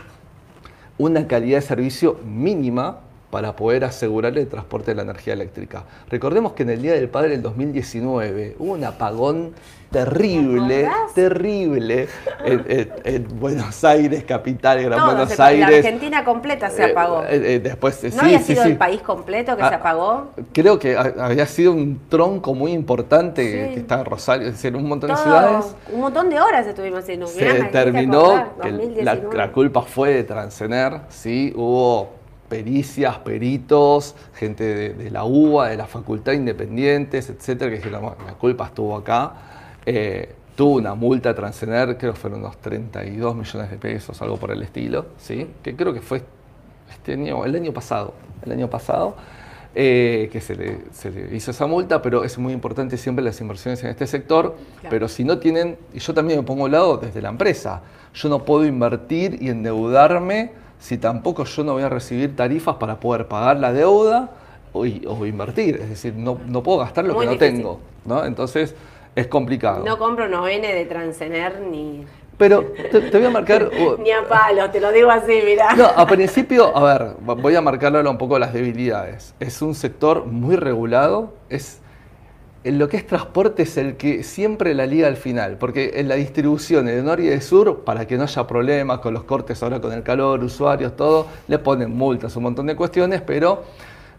[0.97, 3.01] una calidad de servicio mínima
[3.33, 5.85] para poder asegurar el transporte de la energía eléctrica.
[6.11, 9.55] Recordemos que en el Día del Padre del 2019 hubo un apagón
[9.91, 12.09] terrible, terrible
[12.45, 15.71] en, Buenos Aires, capital, Gran Buenos Aires.
[15.71, 17.23] La Argentina completa se eh, apagó.
[17.23, 20.33] Eh, eh, después, ¿No había sido el país completo que se ah, apagó?
[20.53, 23.43] Creo que había sido un tronco muy importante
[23.73, 25.75] que está en Rosario, es decir, un montón de ciudades.
[25.91, 27.27] Un montón de horas estuvimos haciendo.
[27.29, 32.22] Se determinó que la, la, culpa fue de Transener, sí, hubo
[32.53, 38.67] pericias, peritos, gente de, la UBA, de la facultad independientes, etcétera, que dijeron, la culpa
[38.67, 39.33] estuvo acá.
[39.87, 44.37] Eh, tuvo una multa a Transener, creo que fueron unos 32 millones de pesos, algo
[44.37, 45.49] por el estilo, ¿sí?
[45.63, 46.23] que creo que fue
[46.91, 48.13] este año, el año pasado,
[48.45, 49.17] el año pasado,
[49.75, 53.89] eh, que se le, hizo esa multa, pero es muy importante siempre las inversiones en
[53.89, 54.57] este sector,
[54.91, 57.81] pero si no tienen, y yo también me pongo al lado desde la empresa,
[58.13, 62.99] yo no puedo invertir y endeudarme si tampoco yo no voy a recibir tarifas para
[62.99, 64.31] poder pagar la deuda
[64.73, 65.77] o, invertir.
[65.77, 67.79] Es decir, no, no, puedo gastar lo que no tengo.
[68.05, 68.25] ¿no?
[68.25, 68.75] Entonces
[69.15, 69.85] es complicado.
[69.85, 72.05] No compro no viene de Transener ni...
[72.37, 73.71] Pero te, voy a marcar...
[74.01, 75.77] ni a palo, te lo digo así, mira.
[75.77, 79.35] No, a principio, a ver, voy a marcarle un poco las debilidades.
[79.39, 81.81] Es un sector muy regulado, es
[82.65, 86.15] lo que es transporte es el que siempre la liga al final, porque en la
[86.15, 89.81] distribución de norte y de sur, para que no haya problemas con los cortes ahora
[89.81, 93.65] con el calor, usuarios, todo, le ponen multas, un montón de cuestiones, pero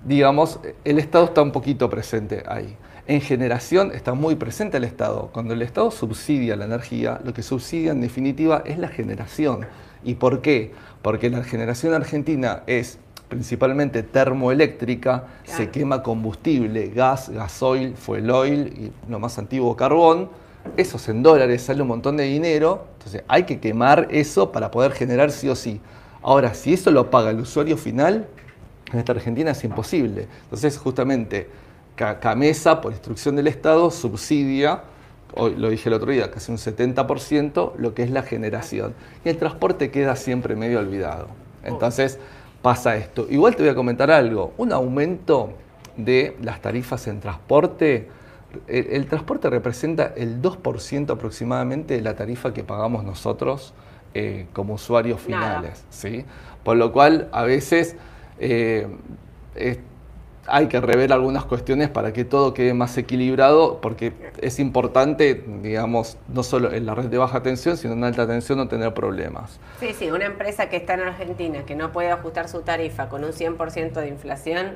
[0.04, 2.76] digamos, el Estado está un poquito presente ahí.
[3.06, 5.30] En generación está muy presente el Estado.
[5.34, 9.66] Cuando el Estado subsidia la energía, lo que subsidia en definitiva es la generación.
[10.04, 10.72] ¿Y por qué?
[11.02, 13.00] Porque la generación argentina es
[13.34, 20.30] principalmente termoeléctrica, se quema combustible, gas, gasoil, fuel oil y lo más antiguo carbón.
[20.78, 24.70] Eso es en dólares, sale un montón de dinero, entonces hay que quemar eso para
[24.70, 25.82] poder generar sí o sí.
[26.22, 28.28] Ahora, si eso lo paga el usuario final,
[28.92, 30.28] en esta Argentina es imposible.
[30.44, 31.50] Entonces, justamente,
[31.96, 34.84] Camesa, por instrucción del Estado, subsidia,
[35.34, 38.94] hoy lo dije el otro día, casi un 70%, lo que es la generación.
[39.26, 41.30] Y el transporte queda siempre medio olvidado.
[41.64, 42.20] Entonces,
[42.64, 43.28] pasa esto.
[43.30, 44.54] Igual te voy a comentar algo.
[44.58, 45.54] Un aumento
[45.96, 48.10] de las tarifas en transporte,
[48.68, 53.74] el, transporte representa el 2% aproximadamente de la tarifa que pagamos nosotros
[54.16, 55.84] eh, como usuarios finales.
[55.90, 56.26] ¿sí?
[56.64, 57.98] Por lo cual, a veces
[58.40, 58.88] eh,
[60.46, 66.18] hay que rever algunas cuestiones para que todo quede más equilibrado, porque es importante, digamos,
[66.28, 69.60] no solo en la red de baja tensión, sino en alta tensión no tener problemas.
[69.80, 73.24] Sí, sí, una empresa que está en Argentina, que no puede ajustar su tarifa con
[73.24, 74.74] un 100% de inflación,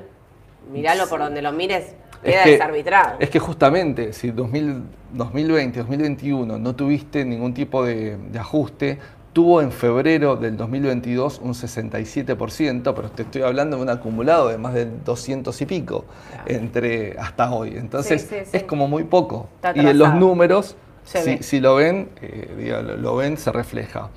[0.72, 3.16] míralo por donde lo mires, queda desarbitrado.
[3.18, 8.98] Es que justamente, si 2020, 2021 no tuviste ningún tipo de ajuste,
[9.32, 14.58] tuvo en febrero del 2022 un 67%, pero te estoy hablando de un acumulado de
[14.58, 16.04] más de 200 y pico
[16.46, 17.76] entre hasta hoy.
[17.76, 19.48] Entonces es como muy poco.
[19.74, 24.10] Y en los números, si, lo ven, eh, lo ven, se refleja.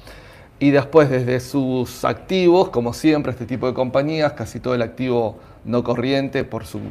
[0.60, 5.39] Y después desde sus activos, como siempre, este tipo de compañías, casi todo el activo
[5.65, 6.82] no corriente por sus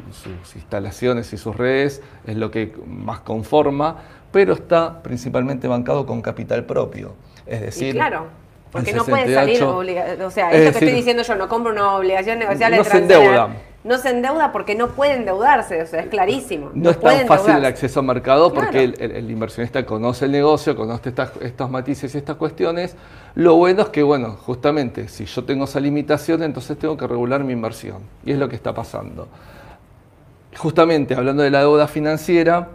[0.55, 3.97] instalaciones y sus redes es lo que más conforma,
[4.31, 7.13] pero está principalmente bancado con capital propio.
[7.45, 8.27] Es decir, claro.
[8.71, 9.63] Porque no puede salir.
[9.63, 13.49] O sea, esto que estoy diciendo yo, no compro una obligación negociable no se endeuda.
[13.83, 16.69] No se endeuda porque no puede endeudarse, o sea, es clarísimo.
[16.75, 21.09] No, es tan fácil el acceso al mercado porque el, inversionista conoce el negocio, conoce
[21.09, 22.95] estas, estos matices y estas cuestiones.
[23.33, 27.43] Lo bueno es que, bueno, justamente, si yo tengo esa limitación, entonces tengo que regular
[27.43, 28.03] mi inversión.
[28.23, 29.27] Y es lo que está pasando.
[30.57, 32.69] Justamente, hablando de la deuda financiera,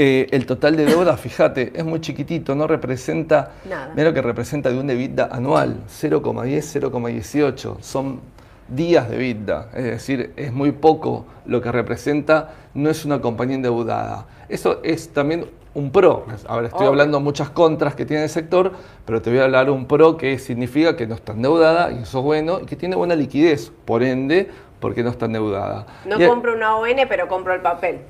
[0.00, 3.90] eh, el total de deuda, fíjate, es muy chiquitito, no representa, Nada.
[3.96, 8.20] mira lo que representa de un EBITDA anual, 0,10, 0,18, son
[8.68, 13.56] días de EBITDA, es decir, es muy poco lo que representa, no es una compañía
[13.56, 14.26] endeudada.
[14.48, 16.26] Eso es también un pro.
[16.46, 18.70] Ahora estoy hablando muchas contras que tiene el sector,
[19.04, 22.18] pero te voy a hablar un pro que significa que no está endeudada y eso
[22.18, 25.86] es bueno y que tiene buena liquidez, por ende, porque no está endeudada.
[26.04, 28.00] No compro una ON, pero compro el papel.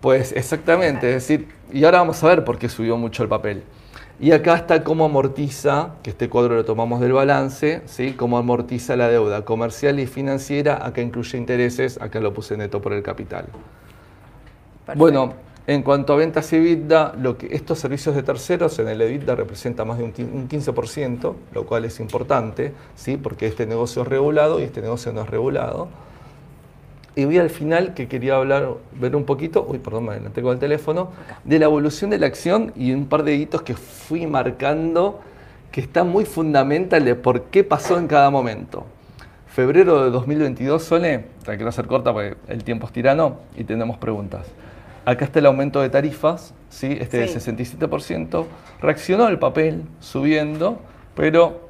[0.00, 3.62] Pues exactamente, es decir, y ahora vamos a ver por qué subió mucho el papel.
[4.18, 8.12] Y acá está cómo amortiza, que este cuadro lo tomamos del balance, ¿sí?
[8.12, 12.92] cómo amortiza la deuda comercial y financiera, acá incluye intereses, acá lo puse neto por
[12.92, 13.46] el capital.
[14.94, 15.34] Bueno,
[15.66, 19.36] en cuanto a ventas y EBITDA, lo que estos servicios de terceros en el EBITDA
[19.36, 23.16] representa más de un 15%, lo cual es importante, ¿sí?
[23.16, 25.88] porque este negocio es regulado y este negocio no es regulado.
[27.16, 30.52] Y voy al final que quería hablar, ver un poquito, uy, perdón, me adelanté con
[30.52, 31.10] el teléfono,
[31.44, 35.20] de la evolución de la acción y un par de hitos que fui marcando
[35.72, 38.86] que están muy fundamental de por qué pasó en cada momento.
[39.46, 43.98] Febrero de 2022, Sole, te quiero hacer corta porque el tiempo es tirano y tenemos
[43.98, 44.46] preguntas.
[45.04, 46.96] Acá está el aumento de tarifas, ¿sí?
[47.00, 48.44] este del 67%.
[48.80, 50.78] Reaccionó el papel subiendo,
[51.16, 51.68] pero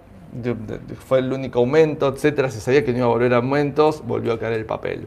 [1.07, 2.51] fue el único aumento, etcétera.
[2.51, 5.07] Se sabía que no iba a volver a aumentos, volvió a caer el papel.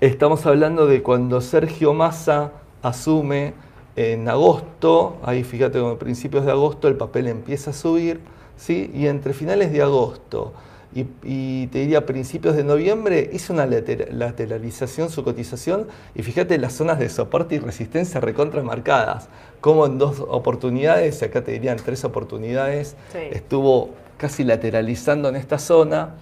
[0.00, 3.52] Estamos hablando de cuando Sergio Massa asume
[3.96, 8.20] en agosto, ahí fíjate, como principios de agosto el papel empieza a subir,
[8.56, 8.90] ¿sí?
[8.94, 10.54] y entre finales de agosto
[10.94, 16.98] y, te diría principios de noviembre hizo una lateralización, su cotización, y fíjate las zonas
[16.98, 19.28] de soporte y resistencia recontra marcadas,
[19.60, 26.14] como en dos oportunidades, acá te dirían tres oportunidades, estuvo casi lateralizando en esta zona.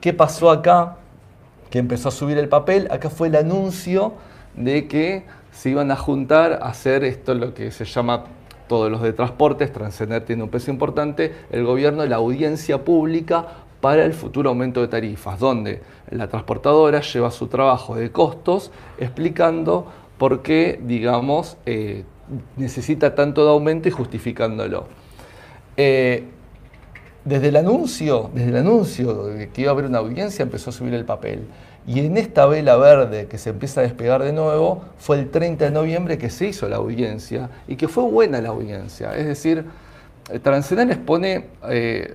[0.00, 0.98] ¿Qué pasó acá?
[1.74, 4.12] Que empezó a subir el papel, acá fue el anuncio
[4.54, 8.26] de que se iban a juntar a hacer esto, lo que se llama
[8.68, 13.48] todos los de transportes, Transcender tiene un peso importante, el gobierno, la audiencia pública
[13.80, 19.90] para el futuro aumento de tarifas, donde la transportadora lleva su trabajo de costos explicando
[20.16, 22.04] por qué, digamos, eh,
[22.56, 24.86] necesita tanto de aumento y justificándolo.
[25.76, 26.22] Eh,
[27.24, 30.72] desde el anuncio, desde el anuncio de que iba a haber una audiencia, empezó a
[30.72, 31.46] subir el papel.
[31.86, 35.66] Y en esta vela verde que se empieza a despegar de nuevo, fue el 30
[35.66, 39.14] de noviembre que se hizo la audiencia y que fue buena la audiencia.
[39.16, 39.64] Es decir,
[40.30, 42.14] eh, Transcenal expone eh,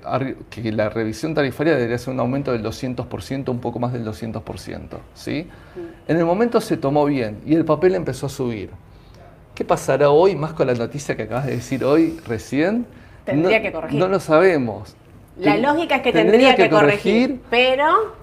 [0.49, 4.97] que la revisión tarifaria debería ser un aumento del 200%, un poco más del 200%.
[5.13, 5.47] ¿sí?
[6.07, 8.71] En el momento se tomó bien y el papel empezó a subir.
[9.53, 12.85] ¿Qué pasará hoy, más con la noticia que acabas de decir hoy recién?
[13.31, 13.99] Tendría que corregir.
[13.99, 14.95] No lo sabemos
[15.37, 18.13] La lógica es que tendría, que, corregir, pero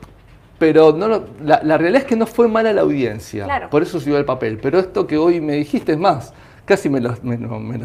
[0.59, 4.25] pero no la, realidad es que no fue mala la audiencia, por eso subió el
[4.25, 4.59] papel.
[4.61, 6.33] Pero esto que hoy me dijiste es más,
[6.65, 7.15] casi me lo,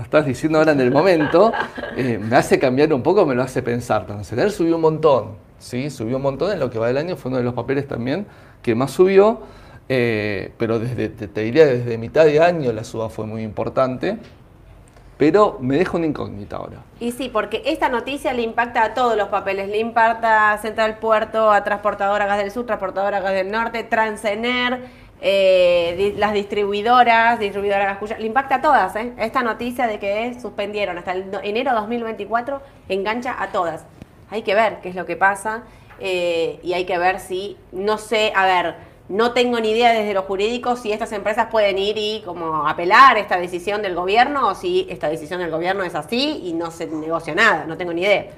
[0.01, 1.51] estás diciendo ahora en el momento,
[1.97, 4.05] eh, me hace cambiar un poco, me lo hace pensar.
[4.37, 5.89] Él subió un montón, ¿sí?
[5.89, 8.25] Subió un montón en lo que va del año, fue uno de los papeles también
[8.61, 9.41] que más subió,
[9.89, 14.17] eh, pero desde, te diría desde mitad de año la suba fue muy importante
[15.21, 16.77] pero me deja una incógnita ahora.
[16.99, 20.97] Y sí, porque esta noticia le impacta a todos los papeles, le impacta a Central
[20.97, 24.79] Puerto, a Transportadora Gas del Sur, Transportadora Gas del Norte, Transener,
[25.21, 28.95] eh, las distribuidoras, distribuidora Gascuya, le impacta a todas.
[28.95, 29.13] ¿eh?
[29.19, 32.59] Esta noticia de que suspendieron hasta el enero de 2024
[32.89, 33.85] engancha a todas.
[34.31, 35.65] Hay que ver qué es lo que pasa
[35.99, 38.75] eh, y hay que ver si, no sé, a ver,
[39.11, 43.17] no tengo ni idea desde lo jurídico si estas empresas pueden ir y como apelar
[43.17, 46.87] esta decisión del gobierno o si esta decisión del gobierno es así y no se
[46.87, 47.65] negocia nada.
[47.65, 48.21] No tengo ni idea.
[48.21, 48.33] Eh,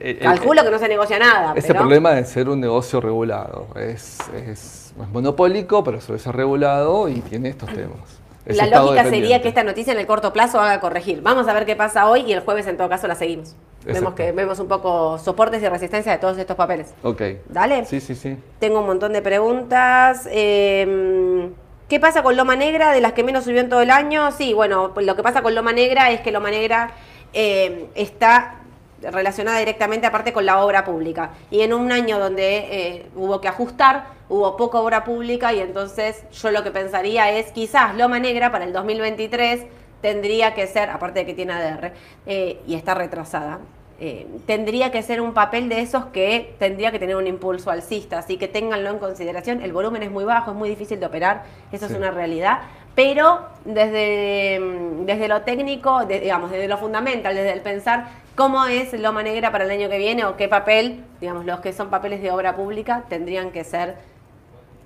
[0.00, 1.54] eh, Calculo que no se negocia nada.
[1.54, 3.68] Ese problema de ser un negocio regulado.
[3.76, 8.20] Es, es, monopólico, pero suele ser regulado y tiene estos temas.
[8.46, 11.20] La lógica sería que esta noticia en el corto plazo haga corregir.
[11.20, 13.54] Vamos a ver qué pasa hoy y el jueves en todo caso la seguimos.
[13.92, 16.94] Vemos que vemos un poco soportes y resistencia de todos estos papeles.
[17.02, 17.22] Ok.
[17.48, 17.84] ¿Dale?
[17.84, 18.36] Sí, sí, sí.
[18.58, 20.28] Tengo un montón de preguntas.
[20.30, 21.52] Em,
[21.88, 22.92] ¿Qué pasa con Loma Negra?
[22.92, 24.32] De las que menos subió en todo el año.
[24.32, 26.90] Sí, bueno, lo que pasa con Loma Negra es que Loma Negra
[27.32, 28.56] em, está
[29.02, 31.30] relacionada directamente aparte con la obra pública.
[31.50, 36.24] Y en un año donde eh, hubo que ajustar, hubo poca obra pública y entonces
[36.32, 39.66] yo lo que pensaría es quizás Loma Negra para el 2023
[40.00, 41.92] tendría que ser, aparte de que tiene ADR
[42.26, 43.60] eh, y está retrasada,
[43.98, 48.18] eh, tendría que ser un papel de esos que tendría que tener un impulso alcista,
[48.18, 49.62] así que ténganlo en consideración.
[49.62, 52.60] El volumen es muy bajo, es muy difícil de operar, eso es una realidad,
[52.94, 58.92] pero desde, mm, desde lo técnico, digamos, desde lo fundamental, desde el pensar cómo es
[58.92, 62.20] Loma Negra para el año que viene o qué papel, digamos, los que son papeles
[62.20, 63.96] de obra pública tendrían que ser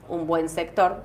[0.09, 1.03] un buen sector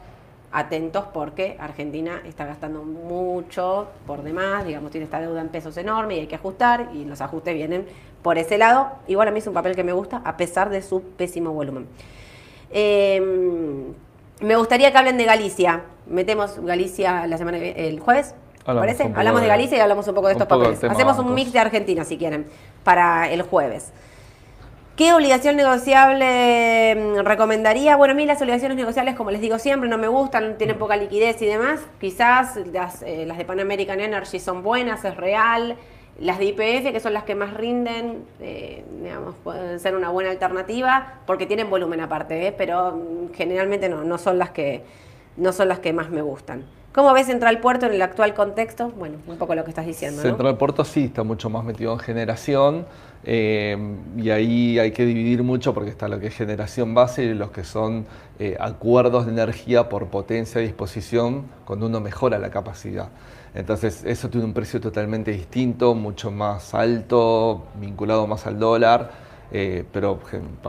[0.55, 6.15] atentos porque Argentina está gastando mucho por demás, digamos, tiene esta deuda en pesos enorme
[6.15, 7.85] y hay que ajustar y los ajustes vienen
[8.21, 8.87] por ese lado.
[9.07, 11.87] Igual a mí es un papel que me gusta a pesar de su pésimo volumen.
[12.71, 13.93] Em,
[14.39, 15.83] me gustaría que hablen de Galicia.
[16.07, 18.33] Metemos Galicia la semana el jueves.
[18.65, 19.11] ¿Parece?
[19.13, 20.81] Hablamos de Galicia y hablamos un poco de estos papeles.
[20.85, 22.47] Hacemos un mix de Argentina si quieren
[22.85, 23.91] para el jueves.
[24.95, 27.97] ¿Qué obligación negociable mm, recomendaría?
[27.97, 30.95] Bueno, a mí las obligaciones negociables, como les digo siempre, no me gustan, tienen poca
[30.95, 31.81] liquidez y demás.
[31.99, 35.75] Quizás las, eh, las de Pan American Energy son buenas, es real.
[36.17, 40.31] Las de IPF, que son las que más rinden, eh, digamos, pueden ser una buena
[40.31, 42.53] alternativa porque tienen volumen aparte, ¿eh?
[42.57, 44.81] pero mm, generalmente no, no, son las que,
[45.35, 46.63] no son las que más me gustan.
[46.95, 48.89] ¿Cómo ves Central Puerto en el actual contexto?
[48.97, 50.21] Bueno, un poco lo que estás diciendo.
[50.21, 52.85] Central Puerto sí está mucho más metido en generación
[53.25, 53.77] eh,
[54.15, 57.51] y ahí hay que dividir mucho porque está lo que es generación base y los
[57.51, 58.05] que son
[58.39, 63.09] eh, acuerdos de energía por potencia y disposición cuando uno mejora la capacidad.
[63.53, 69.11] Entonces eso tiene un precio totalmente distinto, mucho más alto, vinculado más al dólar,
[69.57, 70.19] eh, pero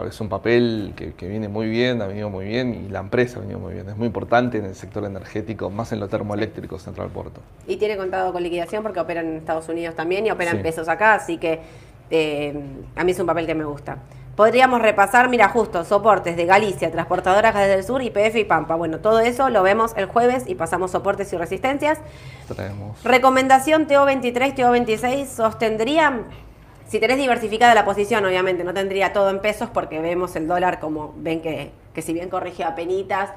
[0.07, 3.41] es un papel que, viene muy bien, ha venido muy bien y la empresa ha
[3.41, 3.89] venido muy bien.
[3.89, 7.41] Es muy importante en el sector energético, más en lo termoeléctrico Central Puerto.
[7.67, 11.15] Y tiene contado con liquidación porque operan en Estados Unidos también y operan pesos acá,
[11.15, 11.59] así que
[12.11, 12.55] eh,
[12.95, 13.99] a mí es un papel que me gusta.
[14.37, 18.77] Podríamos repasar, mira, justo, soportes de Galicia, transportadoras desde el sur, IPF y Pampa.
[18.77, 21.99] Bueno, todo eso lo vemos el jueves y pasamos soportes y resistencias.
[23.03, 26.21] Recomendación TO23, TO26, sostendría,
[26.87, 30.79] si tenés diversificada la posición, obviamente, no tendría todo en pesos porque vemos el dólar
[30.79, 33.31] como ven que, que si bien corrigió a penitas,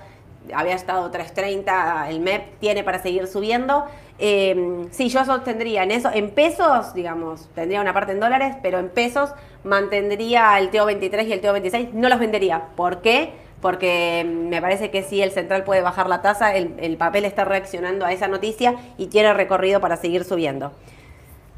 [0.53, 3.85] había estado 3.30, el MEP tiene para seguir subiendo.
[4.17, 8.79] Eh, sí, yo sostendría en eso, en pesos, digamos, tendría una parte en dólares, pero
[8.79, 9.31] en pesos
[9.63, 12.67] mantendría el TO23 y el TO26, no los vendería.
[12.75, 13.33] ¿Por qué?
[13.61, 17.45] Porque me parece que si el central puede bajar la tasa, el, el papel está
[17.45, 20.71] reaccionando a esa noticia y tiene recorrido para seguir subiendo.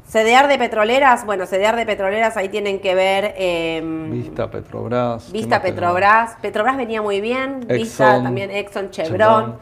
[0.08, 3.34] CDR de petroleras, bueno, CDR de petroleras ahí tienen que ver...
[3.36, 5.32] Em, Vista Petrobras.
[5.32, 6.36] Vista Petrobras.
[6.42, 9.56] Petrobras venía muy bien, Vista también Exxon, Chevron.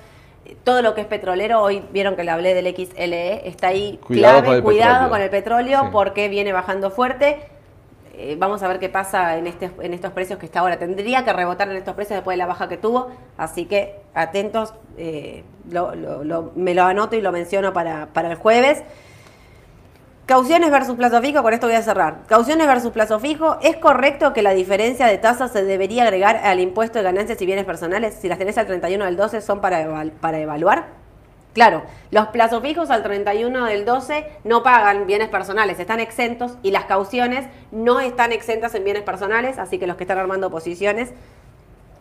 [0.65, 4.43] Todo lo que es petrolero, hoy vieron que le hablé del XLE, está ahí cuidado
[4.43, 7.39] clave, con cuidado con el petróleo porque viene bajando fuerte.
[8.15, 10.79] Eh, vamos a ver qué pasa en, este, en estos precios que está ahora.
[10.79, 14.75] Tendría que rebotar en estos precios después de la baja que tuvo, así que atentos,
[14.99, 15.45] eh,
[16.57, 18.83] me lo anoto y lo menciono para, para el jueves.
[20.31, 22.19] Cauciones versus plazo fijo, con esto voy a cerrar.
[22.29, 26.61] Cauciones versus plazo fijo, ¿es correcto que la diferencia de tasas se debería agregar al
[26.61, 28.15] impuesto de ganancias y bienes personales?
[28.15, 29.85] Si las tenés al 31 del 12, ¿son para,
[30.21, 30.87] para evaluar?
[31.53, 36.71] Claro, los plazos fijos al 31 del 12 no pagan bienes personales, están exentos y
[36.71, 41.11] las cauciones no están exentas en bienes personales, así que los que están armando posiciones,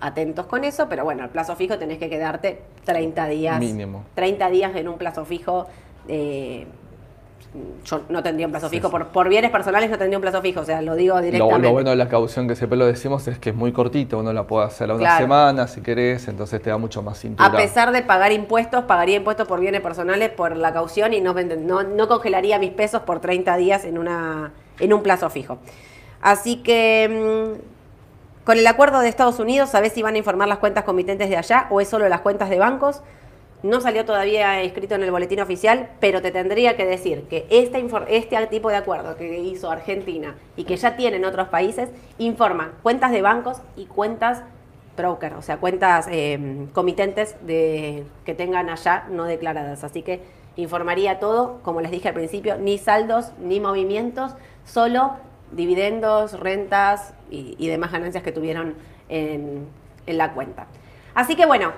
[0.02, 3.60] atentos con eso, pero bueno, el plazo fijo tenés que quedarte 30 días.
[3.60, 4.04] Mínimo.
[4.14, 5.66] 30 días en un plazo fijo.
[6.08, 6.68] Eh,
[7.84, 10.60] yo no tendría un plazo fijo, por, por, bienes personales no tendría un plazo fijo,
[10.60, 11.68] o sea, lo digo directamente.
[11.68, 14.32] Lo, bueno de la caución que siempre lo decimos es que es muy cortito, uno
[14.34, 17.50] la puede hacer a una semana si querés, entonces te da mucho más cintura.
[17.50, 21.34] A pesar de pagar impuestos, pagaría impuestos por bienes personales por la caución y no,
[21.34, 25.58] no, no congelaría mis pesos por 30 días en, una, en un plazo fijo.
[26.22, 27.56] Así que...
[27.58, 27.80] Mm,
[28.50, 31.38] con el acuerdo de Estados Unidos, ¿sabés si van a informar las cuentas comitentes de
[31.38, 33.04] allá o es solo las cuentas de bancos?
[33.62, 38.48] No salió todavía escrito en el boletín oficial, pero te tendría que decir que este,
[38.48, 41.90] tipo de acuerdo que hizo Argentina y que ya tienen otros países,
[42.20, 44.44] informan cuentas de bancos y cuentas
[44.96, 49.84] broker, o sea, cuentas em, comitentes de, que tengan allá no declaradas.
[49.84, 50.22] Así que
[50.56, 55.18] informaría todo, como les dije al principio, ni saldos ni movimientos, solo
[55.52, 58.76] dividendos, rentas y, demás ganancias que tuvieron
[59.10, 59.68] en
[60.06, 60.68] la cuenta.
[61.14, 61.74] Así que bueno,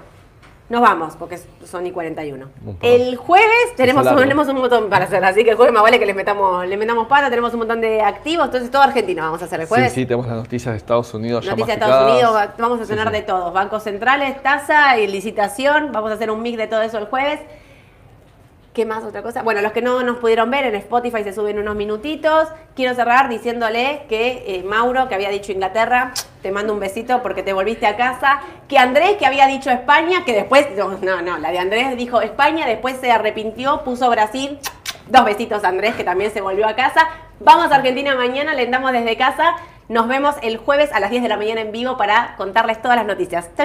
[0.72, 2.48] nos vamos, porque son y 41.
[2.82, 6.06] El jueves tenemos, tenemos un montón para hacer, así que el jueves más vale que
[6.06, 9.46] les metamos, le metamos pata, tenemos un montón de activos, entonces todo Argentina vamos a
[9.46, 9.92] hacer el jueves.
[9.92, 11.46] Sí, sí, tenemos las noticias de Estados Unidos.
[11.46, 16.10] Noticias de Estados Unidos, vamos a tener de todos, bancos centrales, tasa y licitación, vamos
[16.10, 17.42] a hacer un mix de todo eso el jueves.
[18.74, 19.44] ¿Qué más otra cosa?
[19.44, 22.48] Bueno, los que no nos pudieron ver en Spotify se suben unos minutitos.
[22.74, 27.44] Quiero cerrar diciéndole que eh, Mauro, que había dicho Inglaterra, te mando un besito porque
[27.44, 28.40] te volviste a casa.
[28.70, 32.66] Que Andrés, que había dicho España, que después, no, no, la de Andrés dijo España,
[32.66, 34.58] después se arrepintió, puso Brasil.
[35.08, 37.10] Dos besitos Andrés, que también se volvió a casa.
[37.42, 39.58] Vamos a Argentina mañana, le damos desde casa.
[39.90, 42.96] Nos vemos el jueves a las 10 de la mañana en vivo para contarles todas
[42.96, 43.50] las noticias.